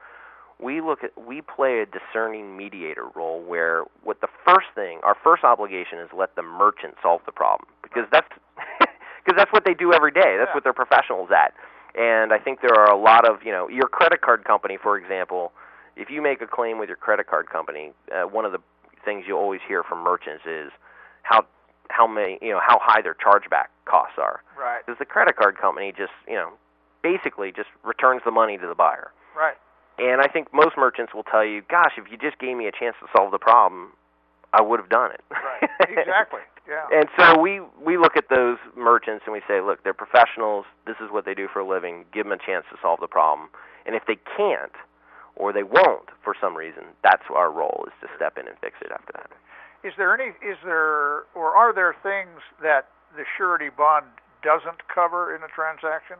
we 0.62 0.80
look 0.80 1.02
at 1.02 1.10
we 1.16 1.40
play 1.40 1.80
a 1.80 1.86
discerning 1.86 2.56
mediator 2.56 3.06
role 3.14 3.42
where 3.42 3.84
what 4.04 4.20
the 4.20 4.28
first 4.44 4.68
thing 4.74 5.00
our 5.02 5.16
first 5.24 5.42
obligation 5.44 5.98
is 5.98 6.08
let 6.16 6.36
the 6.36 6.42
merchant 6.42 6.94
solve 7.02 7.22
the 7.26 7.32
problem. 7.32 7.68
Because 7.82 8.04
that's 8.12 8.28
because 9.24 9.36
that's 9.36 9.52
what 9.52 9.64
they 9.64 9.74
do 9.74 9.92
every 9.92 10.10
day. 10.12 10.36
That's 10.38 10.48
Yeah. 10.50 10.54
what 10.54 10.64
they're 10.64 10.72
professionals 10.72 11.30
at 11.30 11.54
and 11.94 12.32
I 12.32 12.38
think 12.38 12.60
there 12.60 12.74
are 12.74 12.90
a 12.90 12.96
lot 12.96 13.28
of, 13.28 13.42
you 13.44 13.52
know, 13.52 13.68
your 13.68 13.88
credit 13.88 14.20
card 14.20 14.44
company, 14.44 14.78
for 14.80 14.96
example, 14.96 15.52
if 15.96 16.10
you 16.10 16.22
make 16.22 16.40
a 16.40 16.46
claim 16.46 16.78
with 16.78 16.88
your 16.88 16.96
credit 16.96 17.26
card 17.26 17.48
company, 17.48 17.92
uh, 18.12 18.22
one 18.22 18.44
of 18.44 18.52
the 18.52 18.60
things 19.04 19.24
you 19.26 19.36
always 19.36 19.60
hear 19.66 19.82
from 19.82 20.02
merchants 20.02 20.44
is 20.46 20.70
how 21.22 21.44
how 21.90 22.06
many, 22.06 22.38
you 22.40 22.50
know, 22.50 22.60
how 22.64 22.78
high 22.80 23.02
their 23.02 23.16
chargeback 23.16 23.66
costs 23.84 24.14
are. 24.16 24.42
Right. 24.56 24.86
Because 24.86 24.98
the 25.00 25.04
credit 25.04 25.36
card 25.36 25.58
company 25.58 25.92
just, 25.96 26.12
you 26.28 26.34
know, 26.36 26.52
basically 27.02 27.50
just 27.50 27.68
returns 27.82 28.22
the 28.24 28.30
money 28.30 28.56
to 28.58 28.66
the 28.66 28.76
buyer. 28.76 29.10
Right. 29.36 29.56
And 29.98 30.20
I 30.20 30.28
think 30.28 30.54
most 30.54 30.76
merchants 30.78 31.12
will 31.12 31.24
tell 31.24 31.44
you, 31.44 31.62
"Gosh, 31.62 31.98
if 31.98 32.10
you 32.10 32.16
just 32.16 32.38
gave 32.38 32.56
me 32.56 32.68
a 32.68 32.72
chance 32.72 32.96
to 33.00 33.08
solve 33.14 33.32
the 33.32 33.38
problem, 33.38 33.92
I 34.52 34.62
would 34.62 34.80
have 34.80 34.88
done 34.88 35.12
it." 35.12 35.22
Right. 35.30 35.70
Exactly. 35.88 36.40
Yeah. 36.68 36.86
And 36.92 37.08
so 37.18 37.40
we 37.40 37.60
we 37.84 37.98
look 37.98 38.16
at 38.16 38.28
those 38.30 38.56
merchants 38.76 39.24
and 39.26 39.32
we 39.32 39.40
say, 39.48 39.60
look, 39.60 39.82
they're 39.82 39.92
professionals. 39.92 40.66
This 40.86 40.94
is 41.02 41.10
what 41.10 41.24
they 41.24 41.34
do 41.34 41.48
for 41.52 41.58
a 41.58 41.66
living. 41.66 42.04
Give 42.14 42.24
them 42.24 42.32
a 42.32 42.38
chance 42.38 42.64
to 42.70 42.78
solve 42.80 43.00
the 43.00 43.08
problem. 43.08 43.48
And 43.86 43.96
if 43.96 44.04
they 44.06 44.16
can't, 44.36 44.70
or 45.34 45.52
they 45.52 45.64
won't 45.64 46.10
for 46.22 46.34
some 46.40 46.56
reason, 46.56 46.84
that's 47.02 47.24
our 47.34 47.50
role 47.50 47.84
is 47.88 47.92
to 48.02 48.08
step 48.14 48.38
in 48.38 48.46
and 48.46 48.56
fix 48.60 48.76
it 48.82 48.92
after 48.92 49.12
that. 49.14 49.30
Is 49.82 49.94
there 49.96 50.14
any? 50.14 50.30
Is 50.46 50.58
there 50.64 51.26
or 51.34 51.56
are 51.56 51.74
there 51.74 51.96
things 52.02 52.38
that 52.62 52.88
the 53.16 53.24
surety 53.36 53.70
bond 53.74 54.06
doesn't 54.44 54.86
cover 54.94 55.34
in 55.34 55.42
a 55.42 55.48
transaction? 55.48 56.16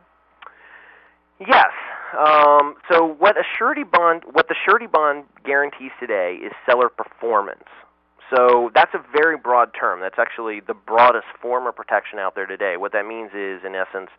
Yes. 1.39 1.71
Um, 2.17 2.75
so 2.91 3.05
what 3.05 3.37
a 3.37 3.43
surety 3.57 3.83
bond, 3.83 4.23
what 4.31 4.47
the 4.47 4.55
surety 4.65 4.87
bond 4.87 5.23
guarantees 5.45 5.91
today 5.99 6.37
is 6.43 6.51
seller 6.65 6.89
performance. 6.89 7.65
So 8.33 8.71
that's 8.73 8.93
a 8.93 9.03
very 9.11 9.37
broad 9.37 9.71
term. 9.77 9.99
That's 9.99 10.17
actually 10.17 10.61
the 10.61 10.73
broadest 10.73 11.27
form 11.41 11.67
of 11.67 11.75
protection 11.75 12.17
out 12.17 12.35
there 12.35 12.45
today. 12.45 12.77
What 12.77 12.93
that 12.93 13.05
means 13.05 13.31
is, 13.33 13.61
in 13.65 13.75
essence, 13.75 14.09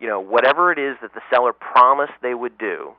you 0.00 0.08
know, 0.08 0.18
whatever 0.18 0.72
it 0.72 0.78
is 0.78 0.96
that 1.00 1.14
the 1.14 1.20
seller 1.30 1.52
promised 1.52 2.12
they 2.22 2.34
would 2.34 2.58
do 2.58 2.92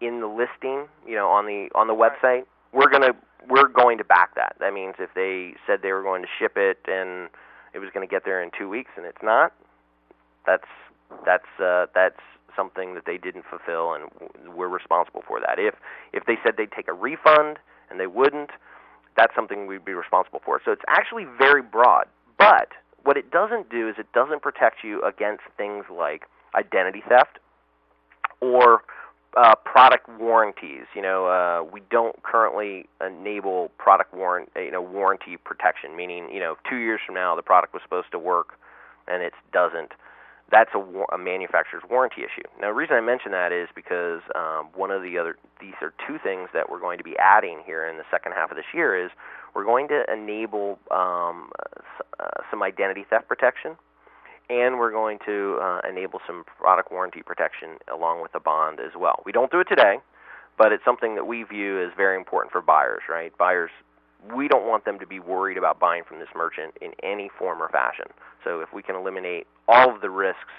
in 0.00 0.20
the 0.20 0.26
listing, 0.26 0.88
you 1.06 1.14
know, 1.14 1.28
on 1.28 1.46
the 1.46 1.68
on 1.74 1.86
the 1.86 1.94
website, 1.94 2.44
we're 2.72 2.90
gonna 2.90 3.12
we're 3.48 3.68
going 3.68 3.98
to 3.98 4.04
back 4.04 4.34
that. 4.36 4.56
That 4.58 4.72
means 4.72 4.94
if 4.98 5.10
they 5.14 5.54
said 5.66 5.80
they 5.82 5.92
were 5.92 6.02
going 6.02 6.22
to 6.22 6.28
ship 6.38 6.56
it 6.56 6.78
and 6.86 7.28
it 7.74 7.78
was 7.78 7.90
going 7.92 8.06
to 8.06 8.10
get 8.10 8.24
there 8.24 8.42
in 8.42 8.50
two 8.56 8.68
weeks 8.68 8.90
and 8.96 9.04
it's 9.04 9.22
not, 9.22 9.52
that's 10.46 10.68
that's 11.26 11.60
uh, 11.62 11.86
that's 11.94 12.20
something 12.56 12.94
that 12.94 13.04
they 13.06 13.18
didn't 13.18 13.44
fulfill, 13.48 13.94
and 13.94 14.08
we're 14.54 14.68
responsible 14.68 15.22
for 15.26 15.40
that. 15.40 15.58
If 15.58 15.74
if 16.12 16.24
they 16.24 16.38
said 16.42 16.54
they'd 16.56 16.72
take 16.72 16.88
a 16.88 16.92
refund 16.92 17.58
and 17.90 18.00
they 18.00 18.06
wouldn't, 18.06 18.50
that's 19.16 19.34
something 19.34 19.66
we'd 19.66 19.84
be 19.84 19.94
responsible 19.94 20.40
for. 20.44 20.60
So 20.64 20.72
it's 20.72 20.82
actually 20.88 21.26
very 21.38 21.62
broad. 21.62 22.06
But 22.38 22.68
what 23.04 23.16
it 23.16 23.30
doesn't 23.30 23.70
do 23.70 23.88
is 23.88 23.96
it 23.98 24.10
doesn't 24.12 24.42
protect 24.42 24.82
you 24.82 25.02
against 25.02 25.42
things 25.56 25.84
like 25.90 26.24
identity 26.54 27.02
theft 27.08 27.38
or 28.40 28.82
uh, 29.36 29.54
product 29.56 30.08
warranties. 30.18 30.84
You 30.94 31.02
know, 31.02 31.26
uh, 31.26 31.64
we 31.70 31.82
don't 31.90 32.22
currently 32.22 32.86
enable 33.04 33.70
product 33.78 34.14
warrant, 34.14 34.50
you 34.56 34.70
know, 34.70 34.82
warranty 34.82 35.36
protection. 35.36 35.96
Meaning, 35.96 36.30
you 36.32 36.40
know, 36.40 36.56
two 36.68 36.76
years 36.76 37.00
from 37.04 37.14
now 37.14 37.34
the 37.36 37.42
product 37.42 37.72
was 37.72 37.82
supposed 37.82 38.10
to 38.12 38.18
work 38.18 38.58
and 39.06 39.22
it 39.22 39.34
doesn't 39.52 39.92
that's 40.50 40.70
a, 40.74 40.78
a 41.14 41.18
manufacturer's 41.18 41.82
warranty 41.88 42.22
issue. 42.22 42.46
Now, 42.60 42.68
the 42.68 42.74
reason 42.74 42.96
I 42.96 43.00
mention 43.00 43.32
that 43.32 43.52
is 43.52 43.68
because 43.74 44.20
um, 44.34 44.68
one 44.74 44.90
of 44.90 45.02
the 45.02 45.18
other 45.18 45.36
these 45.60 45.74
are 45.80 45.92
two 46.06 46.18
things 46.22 46.48
that 46.52 46.70
we're 46.70 46.80
going 46.80 46.98
to 46.98 47.04
be 47.04 47.16
adding 47.18 47.62
here 47.64 47.86
in 47.88 47.96
the 47.96 48.04
second 48.10 48.32
half 48.32 48.50
of 48.50 48.56
this 48.56 48.66
year 48.74 48.94
is 49.04 49.10
we're 49.54 49.64
going 49.64 49.88
to 49.88 50.04
enable 50.12 50.78
um, 50.90 51.50
uh, 52.20 52.28
some 52.50 52.62
identity 52.62 53.04
theft 53.08 53.28
protection, 53.28 53.76
and 54.50 54.78
we're 54.78 54.92
going 54.92 55.18
to 55.24 55.58
uh, 55.62 55.80
enable 55.88 56.20
some 56.26 56.44
product 56.58 56.92
warranty 56.92 57.22
protection 57.22 57.78
along 57.92 58.20
with 58.20 58.32
the 58.32 58.40
bond 58.40 58.80
as 58.80 58.92
well. 58.98 59.22
We 59.24 59.32
don't 59.32 59.50
do 59.50 59.60
it 59.60 59.68
today, 59.68 59.96
but 60.58 60.72
it's 60.72 60.84
something 60.84 61.14
that 61.14 61.26
we 61.26 61.42
view 61.44 61.82
as 61.82 61.92
very 61.96 62.16
important 62.16 62.52
for 62.52 62.60
buyers. 62.60 63.02
Right, 63.08 63.36
buyers 63.38 63.70
we 64.34 64.48
don't 64.48 64.66
want 64.66 64.84
them 64.84 64.98
to 64.98 65.06
be 65.06 65.20
worried 65.20 65.58
about 65.58 65.78
buying 65.78 66.04
from 66.04 66.18
this 66.18 66.28
merchant 66.34 66.74
in 66.80 66.92
any 67.02 67.30
form 67.38 67.62
or 67.62 67.68
fashion. 67.68 68.06
So 68.42 68.60
if 68.60 68.72
we 68.72 68.82
can 68.82 68.94
eliminate 68.94 69.46
all 69.68 69.94
of 69.94 70.00
the 70.00 70.10
risks, 70.10 70.54